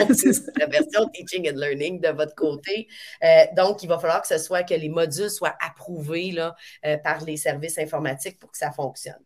la 0.57 0.65
version 0.65 1.07
teaching 1.13 1.49
and 1.49 1.57
learning 1.57 2.01
de 2.01 2.09
votre 2.09 2.35
côté. 2.35 2.87
Euh, 3.23 3.45
donc, 3.55 3.83
il 3.83 3.87
va 3.87 3.99
falloir 3.99 4.21
que 4.21 4.27
ce 4.27 4.39
soit 4.39 4.63
que 4.63 4.73
les 4.73 4.89
modules 4.89 5.29
soient 5.29 5.55
approuvés 5.65 6.31
là, 6.31 6.55
euh, 6.85 6.97
par 6.97 7.23
les 7.23 7.37
services 7.37 7.77
informatiques 7.77 8.39
pour 8.39 8.51
que 8.51 8.57
ça 8.57 8.71
fonctionne. 8.71 9.23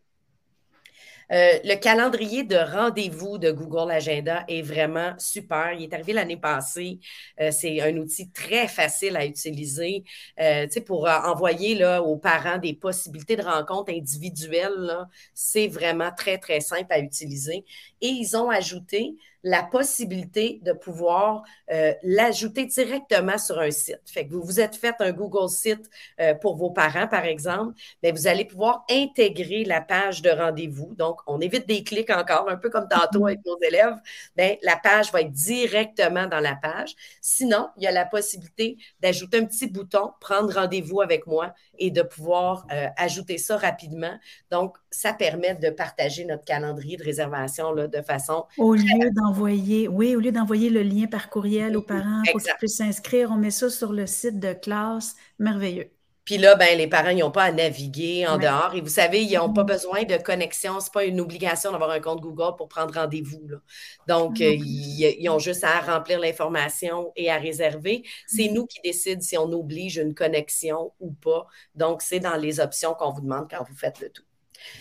Euh, 1.32 1.58
le 1.64 1.74
calendrier 1.76 2.44
de 2.44 2.56
rendez-vous 2.56 3.38
de 3.38 3.50
Google 3.50 3.90
Agenda 3.90 4.44
est 4.48 4.62
vraiment 4.62 5.14
super. 5.18 5.72
Il 5.72 5.84
est 5.84 5.94
arrivé 5.94 6.12
l'année 6.12 6.36
passée. 6.36 7.00
Euh, 7.40 7.50
c'est 7.50 7.80
un 7.80 7.96
outil 7.96 8.30
très 8.30 8.68
facile 8.68 9.16
à 9.16 9.26
utiliser 9.26 10.04
euh, 10.40 10.66
pour 10.86 11.06
envoyer 11.08 11.74
là, 11.74 12.02
aux 12.02 12.16
parents 12.16 12.58
des 12.58 12.74
possibilités 12.74 13.36
de 13.36 13.42
rencontres 13.42 13.92
individuelles. 13.92 15.06
C'est 15.34 15.68
vraiment 15.68 16.10
très, 16.16 16.38
très 16.38 16.60
simple 16.60 16.92
à 16.92 16.98
utiliser. 17.00 17.64
Et 18.00 18.08
ils 18.08 18.36
ont 18.36 18.50
ajouté 18.50 19.16
la 19.46 19.62
possibilité 19.62 20.58
de 20.64 20.72
pouvoir 20.72 21.44
euh, 21.70 21.94
l'ajouter 22.02 22.66
directement 22.66 23.38
sur 23.38 23.60
un 23.60 23.70
site. 23.70 24.00
Fait 24.04 24.26
que 24.26 24.32
vous 24.32 24.42
vous 24.42 24.58
êtes 24.58 24.74
fait 24.74 24.96
un 24.98 25.12
Google 25.12 25.48
site 25.48 25.88
euh, 26.20 26.34
pour 26.34 26.56
vos 26.56 26.70
parents, 26.70 27.06
par 27.06 27.24
exemple, 27.24 27.72
mais 28.02 28.10
vous 28.10 28.26
allez 28.26 28.44
pouvoir 28.44 28.84
intégrer 28.90 29.64
la 29.64 29.80
page 29.80 30.20
de 30.20 30.30
rendez-vous. 30.30 30.96
Donc, 30.96 31.20
on 31.28 31.40
évite 31.40 31.68
des 31.68 31.84
clics 31.84 32.10
encore, 32.10 32.48
un 32.50 32.56
peu 32.56 32.70
comme 32.70 32.88
tantôt 32.88 33.24
avec 33.24 33.38
nos 33.46 33.56
élèves. 33.62 33.94
Bien, 34.36 34.56
la 34.62 34.74
page 34.74 35.12
va 35.12 35.20
être 35.20 35.30
directement 35.30 36.26
dans 36.26 36.40
la 36.40 36.56
page. 36.56 36.96
Sinon, 37.20 37.68
il 37.76 37.84
y 37.84 37.86
a 37.86 37.92
la 37.92 38.04
possibilité 38.04 38.78
d'ajouter 38.98 39.38
un 39.38 39.44
petit 39.44 39.68
bouton, 39.68 40.10
prendre 40.18 40.52
rendez-vous 40.52 41.02
avec 41.02 41.24
moi 41.28 41.54
et 41.78 41.90
de 41.90 42.02
pouvoir 42.02 42.66
euh, 42.72 42.86
ajouter 42.96 43.38
ça 43.38 43.56
rapidement. 43.56 44.18
Donc, 44.50 44.76
ça 44.90 45.12
permet 45.12 45.54
de 45.54 45.70
partager 45.70 46.24
notre 46.24 46.44
calendrier 46.44 46.96
de 46.96 47.04
réservation 47.04 47.72
là, 47.72 47.86
de 47.86 48.02
façon. 48.02 48.44
Au 48.58 48.74
lieu 48.74 49.10
d'envoyer, 49.12 49.88
oui, 49.88 50.16
au 50.16 50.20
lieu 50.20 50.32
d'envoyer 50.32 50.70
le 50.70 50.82
lien 50.82 51.06
par 51.06 51.30
courriel 51.30 51.76
aux 51.76 51.82
parents 51.82 52.22
pour 52.30 52.40
qu'ils 52.40 52.54
puissent 52.58 52.78
s'inscrire, 52.78 53.30
on 53.30 53.36
met 53.36 53.50
ça 53.50 53.70
sur 53.70 53.92
le 53.92 54.06
site 54.06 54.40
de 54.40 54.52
classe. 54.52 55.16
Merveilleux. 55.38 55.90
Puis 56.26 56.38
là, 56.38 56.56
ben, 56.56 56.76
les 56.76 56.88
parents, 56.88 57.10
ils 57.10 57.20
n'ont 57.20 57.30
pas 57.30 57.44
à 57.44 57.52
naviguer 57.52 58.26
en 58.26 58.36
dehors. 58.36 58.74
Et 58.74 58.80
vous 58.80 58.88
savez, 58.88 59.22
ils 59.22 59.36
n'ont 59.36 59.52
pas 59.52 59.62
mm-hmm. 59.62 59.66
besoin 59.66 60.02
de 60.02 60.16
connexion. 60.16 60.80
Ce 60.80 60.86
n'est 60.86 60.92
pas 60.92 61.04
une 61.04 61.20
obligation 61.20 61.70
d'avoir 61.70 61.90
un 61.90 62.00
compte 62.00 62.20
Google 62.20 62.56
pour 62.58 62.68
prendre 62.68 62.92
rendez-vous. 62.92 63.48
Donc, 64.08 64.40
euh, 64.40 64.56
ils, 64.58 65.28
ont 65.30 65.38
juste 65.38 65.62
à 65.62 65.80
remplir 65.80 66.18
l'information 66.18 67.12
et 67.14 67.30
à 67.30 67.38
réserver. 67.38 68.02
C'est 68.26 68.42
mm-hmm. 68.42 68.52
nous 68.52 68.66
qui 68.66 68.80
décidons 68.82 69.20
si 69.20 69.38
on 69.38 69.52
oblige 69.52 69.98
une 69.98 70.14
connexion 70.14 70.92
ou 70.98 71.12
pas. 71.12 71.46
Donc, 71.76 72.02
c'est 72.02 72.20
dans 72.20 72.36
les 72.36 72.58
options 72.58 72.94
qu'on 72.94 73.12
vous 73.12 73.20
demande 73.20 73.48
quand 73.48 73.62
vous 73.62 73.76
faites 73.76 74.00
le 74.00 74.10
tout. 74.10 74.24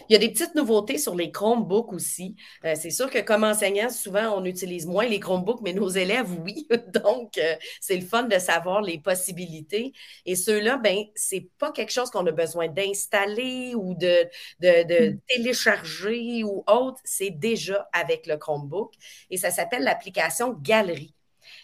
Il 0.10 0.14
y 0.14 0.16
a 0.16 0.20
des 0.20 0.30
petites 0.30 0.56
nouveautés 0.56 0.98
sur 0.98 1.16
les 1.16 1.32
Chromebooks 1.32 1.94
aussi. 1.94 2.36
Euh, 2.64 2.76
c'est 2.76 2.90
sûr 2.90 3.10
que 3.10 3.20
comme 3.20 3.44
enseignant, 3.44 3.90
souvent, 3.90 4.38
on 4.38 4.46
utilise 4.46 4.86
moins 4.86 5.06
les 5.06 5.20
Chromebooks, 5.20 5.62
mais 5.62 5.74
nos 5.74 5.90
élèves, 5.90 6.32
oui. 6.44 6.68
Donc, 6.94 7.38
euh, 7.38 7.56
c'est 7.82 7.96
le 7.96 8.06
fun 8.06 8.24
de 8.24 8.38
savoir 8.40 8.82
les 8.82 9.00
possibilités. 9.00 9.94
Et 10.26 10.36
ceux-là, 10.36 10.78
ben, 10.78 11.04
c'est 11.16 11.48
pas 11.58 11.72
quelque 11.72 11.92
chose 11.92 12.10
qu'on 12.10 12.26
a 12.28 12.32
besoin 12.32 12.68
d'installer 12.68 13.74
ou 13.76 13.94
de, 13.96 14.28
de, 14.60 15.12
hmm. 15.12 15.20
télécharger 15.28 16.44
ou 16.44 16.64
autre. 16.68 17.00
C'est 17.04 17.32
déjà 17.32 17.88
avec 17.94 18.28
le 18.28 18.38
Chromebook. 18.38 18.94
Et 19.30 19.38
ça 19.38 19.52
s'appelle 19.52 19.84
l'application 19.84 20.54
Galerie. 20.54 21.14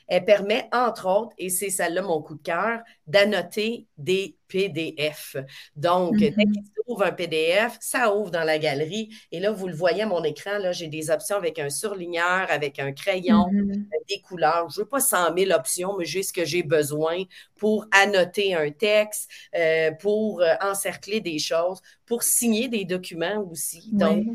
Elle 0.07 0.25
permet, 0.25 0.67
entre 0.71 1.07
autres, 1.07 1.33
et 1.37 1.49
c'est 1.49 1.69
celle-là 1.69 2.01
mon 2.01 2.21
coup 2.21 2.35
de 2.35 2.41
cœur, 2.41 2.81
d'annoter 3.07 3.87
des 3.97 4.37
PDF. 4.51 5.37
Donc, 5.75 6.17
dès 6.17 6.29
mm-hmm. 6.29 6.51
qu'il 6.51 6.63
ouvre 6.87 7.03
un 7.03 7.11
PDF, 7.11 7.77
ça 7.79 8.13
ouvre 8.13 8.31
dans 8.31 8.43
la 8.43 8.59
galerie. 8.59 9.09
Et 9.31 9.39
là, 9.39 9.51
vous 9.51 9.67
le 9.67 9.73
voyez 9.73 10.03
à 10.03 10.05
mon 10.05 10.23
écran, 10.23 10.57
là, 10.59 10.71
j'ai 10.71 10.87
des 10.87 11.09
options 11.09 11.37
avec 11.37 11.59
un 11.59 11.69
surligneur, 11.69 12.47
avec 12.49 12.79
un 12.79 12.91
crayon, 12.91 13.47
euh, 13.53 13.75
des 14.09 14.21
couleurs. 14.21 14.69
Je 14.69 14.79
ne 14.79 14.83
veux 14.83 14.89
pas 14.89 14.99
100 14.99 15.37
000 15.37 15.51
options, 15.51 15.95
mais 15.97 16.05
j'ai 16.05 16.23
ce 16.23 16.33
que 16.33 16.45
j'ai 16.45 16.63
besoin 16.63 17.23
pour 17.55 17.85
annoter 17.91 18.55
un 18.55 18.71
texte, 18.71 19.29
euh, 19.55 19.91
pour 19.91 20.41
euh, 20.41 20.53
encercler 20.61 21.21
des 21.21 21.39
choses, 21.39 21.81
pour 22.05 22.23
signer 22.23 22.67
des 22.67 22.83
documents 22.85 23.47
aussi. 23.49 23.89
Donc, 23.93 24.25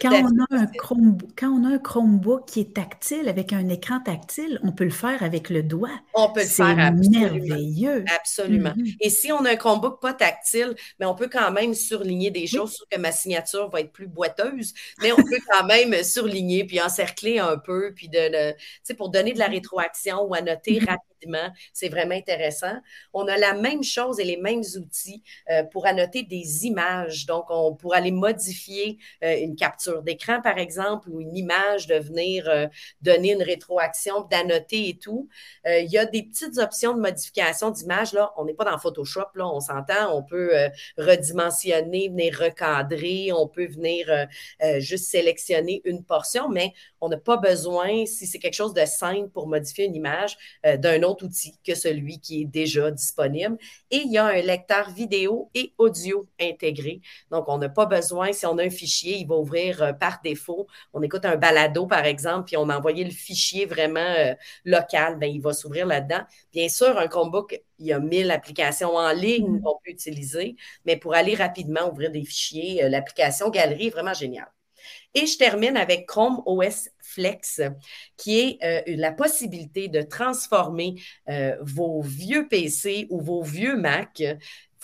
quand, 0.00 0.12
on 0.12 0.56
a 0.56 0.62
un 0.62 0.66
Chromebook, 0.66 1.30
quand 1.36 1.48
on 1.48 1.64
a 1.64 1.74
un 1.74 1.78
Chromebook 1.78 2.46
qui 2.46 2.60
est 2.60 2.74
tactile, 2.74 3.28
avec 3.28 3.52
un 3.52 3.68
écran 3.68 4.00
tactile, 4.00 4.60
on 4.62 4.72
peut 4.72 4.84
le 4.84 4.90
faire 4.90 5.22
avec 5.22 5.50
le 5.50 5.62
doigt. 5.62 5.98
On 6.14 6.30
peut 6.32 6.42
le 6.42 6.46
faire 6.46 6.78
absolument. 6.78 7.20
merveilleux. 7.20 8.04
Absolument. 8.14 8.70
Mm-hmm. 8.70 8.96
Et 9.00 9.10
si 9.16 9.32
on 9.32 9.44
a 9.44 9.50
un 9.50 9.56
Chromebook 9.56 10.00
pas 10.00 10.12
tactile, 10.12 10.74
mais 11.00 11.06
on 11.06 11.14
peut 11.14 11.28
quand 11.28 11.50
même 11.50 11.74
surligner 11.74 12.30
des 12.30 12.46
choses, 12.46 12.76
sauf 12.76 12.88
que 12.90 12.98
ma 12.98 13.12
signature 13.12 13.68
va 13.70 13.80
être 13.80 13.92
plus 13.92 14.06
boiteuse, 14.06 14.72
mais 15.00 15.12
on 15.12 15.16
peut 15.16 15.40
quand 15.50 15.64
même 15.64 16.02
surligner 16.02 16.64
puis 16.64 16.80
encercler 16.80 17.38
un 17.38 17.58
peu, 17.58 17.92
puis 17.94 18.08
de, 18.08 18.54
pour 18.94 19.10
donner 19.10 19.32
de 19.32 19.38
la 19.38 19.46
rétroaction 19.46 20.22
ou 20.22 20.34
annoter 20.34 20.78
rapidement 20.78 21.15
c'est 21.72 21.88
vraiment 21.88 22.14
intéressant. 22.14 22.76
On 23.12 23.26
a 23.28 23.36
la 23.36 23.54
même 23.54 23.82
chose 23.82 24.20
et 24.20 24.24
les 24.24 24.36
mêmes 24.36 24.62
outils 24.76 25.22
euh, 25.50 25.62
pour 25.64 25.86
annoter 25.86 26.22
des 26.22 26.66
images. 26.66 27.26
Donc, 27.26 27.46
on 27.50 27.74
pourra 27.74 27.98
aller 27.98 28.10
modifier 28.10 28.98
euh, 29.24 29.36
une 29.38 29.56
capture 29.56 30.02
d'écran, 30.02 30.40
par 30.42 30.58
exemple, 30.58 31.08
ou 31.10 31.20
une 31.20 31.36
image, 31.36 31.86
de 31.86 31.96
venir 31.96 32.48
euh, 32.48 32.66
donner 33.00 33.32
une 33.32 33.42
rétroaction, 33.42 34.22
d'annoter 34.22 34.88
et 34.88 34.98
tout. 34.98 35.28
il 35.64 35.90
y 35.90 35.98
a 35.98 36.04
des 36.04 36.22
petites 36.22 36.58
options 36.58 36.94
de 36.94 37.00
modification 37.00 37.70
d'image. 37.70 38.12
Là, 38.12 38.32
on 38.36 38.44
n'est 38.44 38.54
pas 38.54 38.64
dans 38.64 38.78
Photoshop, 38.78 39.26
là, 39.34 39.46
on 39.46 39.60
s'entend. 39.60 40.16
On 40.16 40.22
peut 40.22 40.52
redimensionner, 40.98 42.08
venir 42.08 42.38
recadrer, 42.38 43.32
on 43.32 43.48
peut 43.48 43.66
venir 43.66 44.06
juste 44.78 45.06
sélectionner 45.06 45.82
une 45.84 46.04
portion, 46.04 46.48
mais 46.48 46.72
on 47.00 47.08
n'a 47.08 47.16
pas 47.16 47.36
besoin, 47.36 48.06
si 48.06 48.26
c'est 48.26 48.38
quelque 48.38 48.54
chose 48.54 48.74
de 48.74 48.84
simple 48.84 49.28
pour 49.30 49.46
modifier 49.46 49.84
une 49.86 49.94
image, 49.94 50.36
d'un 50.64 51.02
autre 51.02 51.05
outil 51.08 51.54
que 51.64 51.74
celui 51.74 52.20
qui 52.20 52.42
est 52.42 52.44
déjà 52.44 52.90
disponible. 52.90 53.56
Et 53.90 53.98
il 53.98 54.12
y 54.12 54.18
a 54.18 54.26
un 54.26 54.40
lecteur 54.42 54.90
vidéo 54.90 55.50
et 55.54 55.72
audio 55.78 56.26
intégré. 56.40 57.00
Donc, 57.30 57.44
on 57.48 57.58
n'a 57.58 57.68
pas 57.68 57.86
besoin, 57.86 58.32
si 58.32 58.46
on 58.46 58.58
a 58.58 58.64
un 58.64 58.70
fichier, 58.70 59.16
il 59.18 59.26
va 59.26 59.36
ouvrir 59.36 59.82
euh, 59.82 59.92
par 59.92 60.20
défaut. 60.22 60.66
On 60.92 61.02
écoute 61.02 61.24
un 61.24 61.36
balado, 61.36 61.86
par 61.86 62.04
exemple, 62.04 62.46
puis 62.46 62.56
on 62.56 62.68
a 62.68 62.76
envoyé 62.76 63.04
le 63.04 63.10
fichier 63.10 63.66
vraiment 63.66 64.00
euh, 64.00 64.34
local, 64.64 65.18
bien, 65.18 65.28
il 65.28 65.40
va 65.40 65.52
s'ouvrir 65.52 65.86
là-dedans. 65.86 66.22
Bien 66.52 66.68
sûr, 66.68 66.98
un 66.98 67.08
Chromebook, 67.08 67.60
il 67.78 67.86
y 67.86 67.92
a 67.92 68.00
1000 68.00 68.30
applications 68.30 68.96
en 68.96 69.12
ligne 69.12 69.48
mm. 69.48 69.62
qu'on 69.62 69.78
peut 69.84 69.90
utiliser, 69.90 70.56
mais 70.84 70.96
pour 70.96 71.14
aller 71.14 71.34
rapidement 71.34 71.90
ouvrir 71.90 72.10
des 72.10 72.24
fichiers, 72.24 72.84
euh, 72.84 72.88
l'application 72.88 73.50
Galerie 73.50 73.88
est 73.88 73.90
vraiment 73.90 74.14
géniale. 74.14 74.50
Et 75.14 75.26
je 75.26 75.38
termine 75.38 75.76
avec 75.76 76.06
Chrome 76.06 76.42
OS 76.46 76.88
Flex, 77.00 77.62
qui 78.16 78.38
est 78.40 78.64
euh, 78.64 78.82
la 78.96 79.12
possibilité 79.12 79.88
de 79.88 80.02
transformer 80.02 80.94
euh, 81.28 81.56
vos 81.60 82.02
vieux 82.02 82.48
PC 82.48 83.06
ou 83.10 83.20
vos 83.20 83.42
vieux 83.42 83.76
Mac 83.76 84.22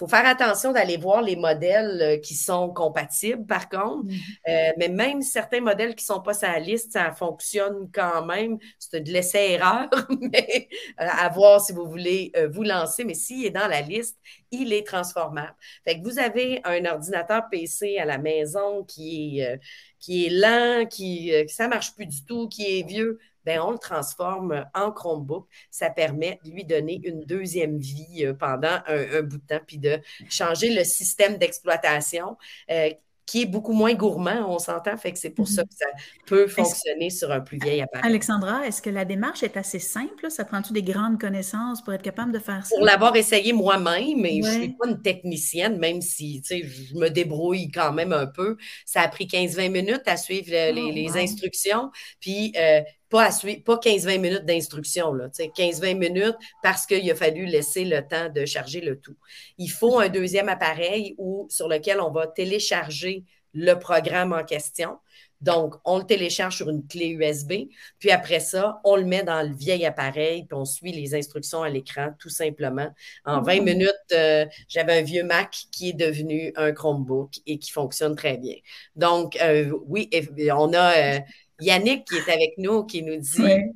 faut 0.03 0.09
faire 0.09 0.27
attention 0.27 0.73
d'aller 0.73 0.97
voir 0.97 1.23
les 1.23 1.37
modèles 1.37 2.03
euh, 2.03 2.17
qui 2.19 2.35
sont 2.35 2.71
compatibles, 2.71 3.47
par 3.47 3.69
contre. 3.69 4.07
Mm-hmm. 4.07 4.73
mais 4.79 4.89
même 4.89 5.23
certains 5.23 5.61
modèles 5.61 5.95
qui 5.95 6.05
ne 6.05 6.15
sont 6.15 6.23
pas 6.23 6.35
sur 6.35 6.49
la 6.49 6.59
liste, 6.59 6.93
ça 6.93 7.13
fonctionne 7.13 7.91
quand 7.93 8.25
même. 8.25 8.59
C'est 8.79 9.01
de 9.01 9.13
l'essai-erreur, 9.13 9.89
mais 10.21 10.69
à 10.97 11.29
voir 11.29 11.61
si 11.61 11.73
vous 11.73 11.89
voulez 11.89 12.33
vous 12.53 12.63
lancer. 12.63 13.05
Mais 13.05 13.15
s'il 13.15 13.47
est 13.47 13.51
dans 13.51 13.69
la 13.69 13.81
liste, 13.81 14.19
il 14.51 14.73
est 14.73 14.87
transformable. 14.87 15.55
Fait 15.85 15.99
que 15.99 16.05
vous 16.05 16.19
avez 16.19 16.61
un 16.65 16.85
ordinateur 16.85 17.49
PC 17.51 17.99
à 17.99 18.05
la 18.05 18.19
maison 18.19 18.85
qui 18.85 19.41
est, 19.41 19.59
qui 20.03 20.27
est 20.27 20.31
lent, 20.31 20.87
qui 20.87 21.33
euh, 21.33 21.45
ça 21.47 21.65
ne 21.65 21.71
marche 21.71 21.95
plus 21.95 22.07
du 22.07 22.25
tout, 22.25 22.49
qui 22.49 22.79
est 22.79 22.83
vieux, 22.87 23.19
ben 23.45 23.61
on 23.61 23.73
le 23.73 23.79
transforme 23.79 24.65
en 24.75 24.93
Chromebook. 24.93 25.47
Ça 25.71 25.91
permet 25.91 26.39
de 26.45 26.51
lui 26.51 26.65
donner 26.65 27.01
une 27.05 27.21
deuxième 27.21 27.79
vie 27.79 28.25
euh, 28.25 28.35
pendant 28.35 28.79
un, 28.87 29.23
bout 29.23 29.39
de 29.39 29.47
temps, 29.47 29.61
puis 29.67 29.79
de 29.79 30.01
changer 30.29 30.75
le 30.75 30.85
système 30.85 31.37
d'exploitation. 31.37 32.37
Euh, 32.71 32.91
qui 33.27 33.43
est 33.43 33.47
beaucoup 33.47 33.73
moins 33.73 33.95
gourmand, 33.95 34.45
on 34.49 34.59
s'entend, 34.59 34.97
fait 34.97 35.13
que 35.13 35.19
c'est 35.19 35.31
pour 35.31 35.49
ça 35.49 35.63
mhm. 35.63 35.69
que 35.69 35.75
ça 35.75 35.87
peut 36.27 36.47
fonctionner 36.47 37.09
sur 37.09 37.31
un 37.31 37.41
plus 37.41 37.59
vieil 37.59 37.81
appareil. 37.81 38.05
Alexandra, 38.05 38.67
est-ce 38.67 38.83
que 38.83 38.91
la 38.91 39.05
démarche 39.05 39.43
est 39.43 39.57
assez 39.57 39.79
simple? 39.79 40.31
Ça 40.31 40.45
prend-tu 40.45 40.73
des 40.73 40.83
grandes 40.83 41.21
connaissances 41.21 41.83
pour 41.83 41.93
être 41.93 42.03
capable 42.03 42.33
de 42.33 42.39
faire 42.39 42.67
ça? 42.67 42.75
Pour 42.77 42.85
l'avoir 42.85 43.15
essayé 43.17 43.53
moi-même, 43.53 44.21
mais 44.21 44.43
je 44.43 44.49
ne 44.49 44.63
suis 44.65 44.69
pas 44.75 44.89
une 44.89 45.01
technicienne, 45.01 45.79
même 45.79 46.03
si 46.03 46.43
je 46.45 46.95
me 46.95 47.09
débrouille 47.09 47.71
quand 47.71 47.93
même 47.93 48.13
un 48.13 48.27
peu. 48.27 48.57
Ça 48.85 49.01
a 49.03 49.09
pris 49.09 49.27
15-20 49.27 49.71
minutes 49.71 50.03
à 50.07 50.17
suivre 50.17 50.51
les, 50.51 51.09
oh, 51.09 51.17
instructions. 51.17 51.91
Puis, 52.21 52.53
euh, 52.59 52.83
pas, 53.13 53.29
pas 53.65 53.77
15-20 53.77 54.19
minutes 54.19 54.47
d'instruction, 54.47 55.15
15-20 55.15 55.99
minutes 55.99 56.37
parce 56.63 56.87
qu'il 56.87 57.09
a 57.11 57.15
fallu 57.15 57.45
laisser 57.45 57.85
le 57.85 58.01
temps 58.01 58.31
de 58.31 58.47
charger 58.47 58.81
le 58.81 58.99
tout. 58.99 59.17
Il 59.59 59.69
faut 59.69 60.01
un 60.01 60.09
deuxième 60.09 60.49
appareil 60.49 61.15
où, 61.19 61.47
sur 61.51 61.69
lequel 61.69 62.01
on 62.01 62.11
va 62.11 62.27
télécharger 62.27 63.25
le 63.53 63.75
programme 63.75 64.33
en 64.33 64.45
question. 64.45 64.97
Donc, 65.43 65.75
on 65.85 65.99
le 65.99 66.05
télécharge 66.05 66.57
sur 66.57 66.71
une 66.71 66.87
clé 66.87 67.09
USB, 67.09 67.69
puis 67.99 68.13
après 68.13 68.39
ça, 68.39 68.81
on 68.85 68.95
le 68.95 69.05
met 69.05 69.25
dans 69.25 69.43
le 69.43 69.53
vieil 69.53 69.85
appareil, 69.85 70.45
puis 70.45 70.57
on 70.57 70.65
suit 70.65 70.93
les 70.93 71.17
instructions 71.17 71.65
à 71.65 71.69
l'écran, 71.69 72.15
tout 72.21 72.29
simplement. 72.29 72.89
En 73.25 73.43
20 73.43 73.61
mmh. 73.61 73.65
minutes, 73.65 74.13
euh, 74.13 74.47
j'avais 74.69 75.01
un 75.01 75.03
vieux 75.03 75.25
Mac 75.25 75.51
qui 75.73 75.91
est 75.91 75.95
devenu 75.95 76.53
un 76.55 76.71
Chromebook 76.71 77.33
et 77.45 77.59
qui 77.59 77.73
fonctionne 77.73 78.15
très 78.15 78.39
bien. 78.39 78.55
Donc, 78.95 79.37
euh, 79.43 79.73
oui, 79.87 80.09
on 80.57 80.73
a 80.75 81.17
euh, 81.17 81.21
Yannick 81.63 82.05
qui 82.07 82.17
est 82.17 82.33
avec 82.33 82.55
nous, 82.59 82.85
qui 82.85 83.03
nous 83.03 83.17
dit 83.17 83.73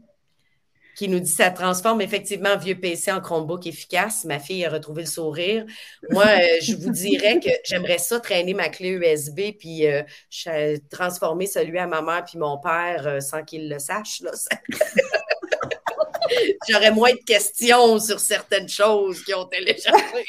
qui 0.97 1.09
nous 1.09 1.21
dit 1.21 1.31
ça 1.31 1.51
transforme 1.51 2.01
effectivement 2.01 2.49
un 2.49 2.57
vieux 2.57 2.81
PC 2.81 3.13
en 3.13 3.21
Chromebook 3.21 3.67
efficace. 3.67 4.25
Ma 4.25 4.39
fille 4.39 4.65
a 4.65 4.71
retrouvé 4.71 5.03
le 5.03 5.09
sourire. 5.09 5.67
Moi, 6.11 6.25
euh, 6.25 6.59
je 6.63 6.75
vous 6.75 6.91
dirais 6.91 7.39
que 7.39 7.51
j'aimerais 7.65 7.99
ça 7.99 8.19
traîner 8.19 8.55
ma 8.55 8.71
clé 8.71 8.89
USB 8.89 9.53
puis 9.59 9.87
euh, 9.87 10.03
transformer 10.91 11.47
celui 11.47 11.79
à 11.79 11.87
ma 11.87 12.01
mère 12.01 12.25
puis 12.25 12.39
mon 12.39 12.59
père 12.59 13.07
euh, 13.07 13.21
sans 13.21 13.45
qu'ils 13.45 13.69
le 13.69 13.79
sachent. 13.79 14.23
J'aurais 16.69 16.91
moins 16.91 17.13
de 17.13 17.25
questions 17.25 17.99
sur 17.99 18.21
certaines 18.21 18.69
choses 18.69 19.23
qui 19.25 19.35
ont 19.35 19.47
téléchargé. 19.47 20.25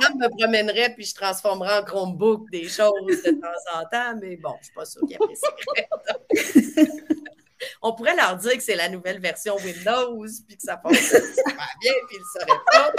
je 0.00 0.06
me 0.16 0.28
promènerais 0.38 0.94
puis 0.94 1.04
je 1.04 1.14
transformerais 1.14 1.78
en 1.78 1.84
Chromebook 1.84 2.50
des 2.50 2.68
choses 2.68 3.22
de 3.24 3.30
temps 3.40 3.78
en 3.78 3.84
temps, 3.84 4.18
mais 4.20 4.36
bon, 4.36 4.54
je 4.54 4.58
ne 4.58 4.64
suis 4.64 4.74
pas 4.74 4.84
sûre 4.84 5.02
qu'ils 5.06 5.16
apprécieraient. 5.16 5.88
On 7.82 7.92
pourrait 7.94 8.16
leur 8.16 8.36
dire 8.36 8.56
que 8.56 8.62
c'est 8.62 8.76
la 8.76 8.88
nouvelle 8.88 9.20
version 9.20 9.56
Windows, 9.56 10.26
puis 10.46 10.56
que 10.56 10.62
ça 10.62 10.78
fonctionne 10.78 11.22
super 11.22 11.68
bien, 11.80 11.92
puis 12.08 12.16
ils 12.16 12.20
ne 12.20 12.40
sauraient 12.40 12.60
pas. 12.72 12.92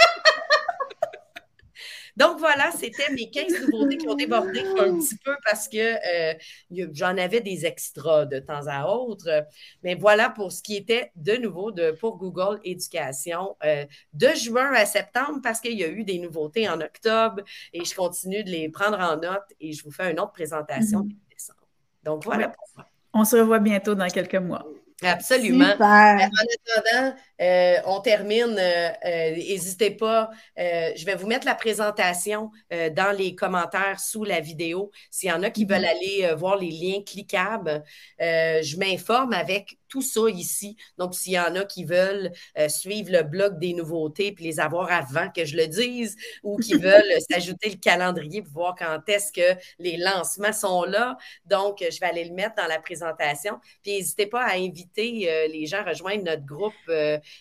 Donc 2.16 2.38
voilà, 2.38 2.70
c'était 2.72 3.10
mes 3.12 3.30
15 3.30 3.68
nouveautés 3.70 3.96
qui 3.96 4.08
ont 4.08 4.14
débordé 4.14 4.60
un 4.78 4.98
petit 4.98 5.16
peu 5.24 5.34
parce 5.44 5.68
que 5.68 5.78
euh, 5.78 6.34
j'en 6.92 7.16
avais 7.16 7.40
des 7.40 7.64
extras 7.64 8.26
de 8.26 8.38
temps 8.38 8.66
à 8.66 8.86
autre. 8.86 9.46
Mais 9.82 9.94
voilà 9.94 10.30
pour 10.30 10.52
ce 10.52 10.62
qui 10.62 10.76
était 10.76 11.10
de 11.16 11.36
nouveau 11.36 11.72
de, 11.72 11.92
pour 11.92 12.16
Google 12.16 12.60
Éducation 12.64 13.56
euh, 13.64 13.84
de 14.12 14.28
juin 14.36 14.72
à 14.74 14.84
septembre 14.84 15.40
parce 15.42 15.60
qu'il 15.60 15.78
y 15.78 15.84
a 15.84 15.88
eu 15.88 16.04
des 16.04 16.18
nouveautés 16.18 16.68
en 16.68 16.80
octobre 16.80 17.42
et 17.72 17.84
je 17.84 17.94
continue 17.94 18.44
de 18.44 18.50
les 18.50 18.68
prendre 18.68 18.98
en 18.98 19.16
note 19.16 19.46
et 19.60 19.72
je 19.72 19.82
vous 19.84 19.90
fais 19.90 20.10
une 20.10 20.20
autre 20.20 20.32
présentation 20.32 21.00
mm 21.00 21.12
décembre. 21.30 21.60
Donc 22.04 22.24
voilà 22.24 22.48
pour 22.48 22.68
moi. 22.76 22.86
On 23.14 23.24
se 23.24 23.36
revoit 23.36 23.58
bientôt 23.58 23.94
dans 23.94 24.08
quelques 24.08 24.34
mois. 24.36 24.66
Absolument. 25.02 25.74
En 25.78 26.16
attendant, 26.18 27.16
euh, 27.40 27.76
on 27.86 28.00
termine. 28.00 28.56
Euh, 28.58 28.88
euh, 29.04 29.30
n'hésitez 29.36 29.90
pas. 29.90 30.30
je 30.56 31.04
vais 31.04 31.14
vous 31.14 31.26
mettre 31.26 31.46
la 31.46 31.54
présentation 31.54 32.50
dans 32.70 33.16
les 33.16 33.34
commentaires 33.34 34.00
sous 34.00 34.24
la 34.24 34.40
vidéo. 34.40 34.90
S'il 35.10 35.28
y 35.28 35.32
en 35.32 35.42
a 35.42 35.50
qui 35.50 35.64
veulent 35.64 35.82
mm-hmm. 35.82 36.26
aller 36.26 36.34
voir 36.36 36.56
les 36.56 36.70
liens 36.70 37.02
cliquables, 37.04 37.82
je 38.18 38.76
m'informe 38.78 39.32
avec 39.32 39.78
tout 39.92 40.00
ça 40.00 40.22
ici. 40.30 40.74
Donc, 40.96 41.14
s'il 41.14 41.34
y 41.34 41.38
en 41.38 41.54
a 41.54 41.66
qui 41.66 41.84
veulent 41.84 42.32
euh, 42.58 42.70
suivre 42.70 43.12
le 43.12 43.22
blog 43.24 43.58
des 43.58 43.74
nouveautés 43.74 44.32
puis 44.32 44.44
les 44.44 44.58
avoir 44.58 44.90
avant 44.90 45.28
que 45.28 45.44
je 45.44 45.54
le 45.54 45.66
dise 45.66 46.16
ou 46.42 46.56
qui 46.56 46.72
veulent 46.78 47.12
s'ajouter 47.30 47.68
le 47.68 47.76
calendrier 47.76 48.40
pour 48.40 48.52
voir 48.54 48.74
quand 48.74 49.06
est-ce 49.06 49.30
que 49.30 49.60
les 49.78 49.98
lancements 49.98 50.54
sont 50.54 50.84
là. 50.84 51.18
Donc, 51.44 51.80
je 51.80 52.00
vais 52.00 52.06
aller 52.06 52.24
le 52.24 52.32
mettre 52.32 52.54
dans 52.56 52.66
la 52.66 52.80
présentation. 52.80 53.60
Puis, 53.82 53.92
n'hésitez 53.92 54.26
pas 54.26 54.44
à 54.44 54.54
inviter 54.56 55.30
euh, 55.30 55.48
les 55.48 55.66
gens 55.66 55.84
à 55.84 55.90
rejoindre 55.90 56.24
notre 56.24 56.46
groupe 56.46 56.72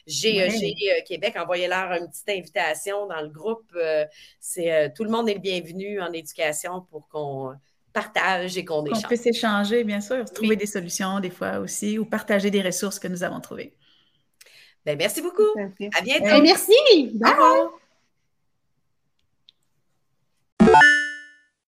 GEG 0.05 0.51
euh, 0.51 1.01
Québec. 1.07 1.35
Envoyez-leur 1.37 1.93
une 1.93 2.09
petite 2.09 2.29
invitation 2.29 3.07
dans 3.07 3.21
le 3.21 3.29
groupe. 3.29 3.71
c'est 4.41 4.91
Tout 4.93 5.05
le 5.05 5.09
monde 5.09 5.29
est 5.29 5.35
le 5.35 5.39
bienvenu 5.39 6.01
en 6.01 6.11
éducation 6.11 6.81
pour 6.81 7.07
qu'on 7.07 7.53
partage 7.93 8.57
et 8.57 8.65
qu'on 8.65 8.85
échange. 8.85 9.01
On 9.05 9.09
peut 9.09 9.15
s'échanger, 9.15 9.83
bien 9.83 10.01
sûr, 10.01 10.25
trouver 10.25 10.55
des 10.55 10.65
solutions 10.65 11.19
des 11.19 11.29
fois 11.29 11.59
aussi 11.59 11.99
ou 11.99 12.05
partager 12.05 12.51
des 12.51 12.61
ressources 12.61 12.99
que 12.99 13.07
nous 13.07 13.23
avons 13.23 13.39
trouvées. 13.39 13.73
Ben, 14.85 14.97
merci 14.97 15.21
beaucoup. 15.21 15.43
À 15.95 16.01
bientôt. 16.01 16.25
Ben, 16.25 16.41
merci. 16.41 17.11
Bye. 17.13 17.33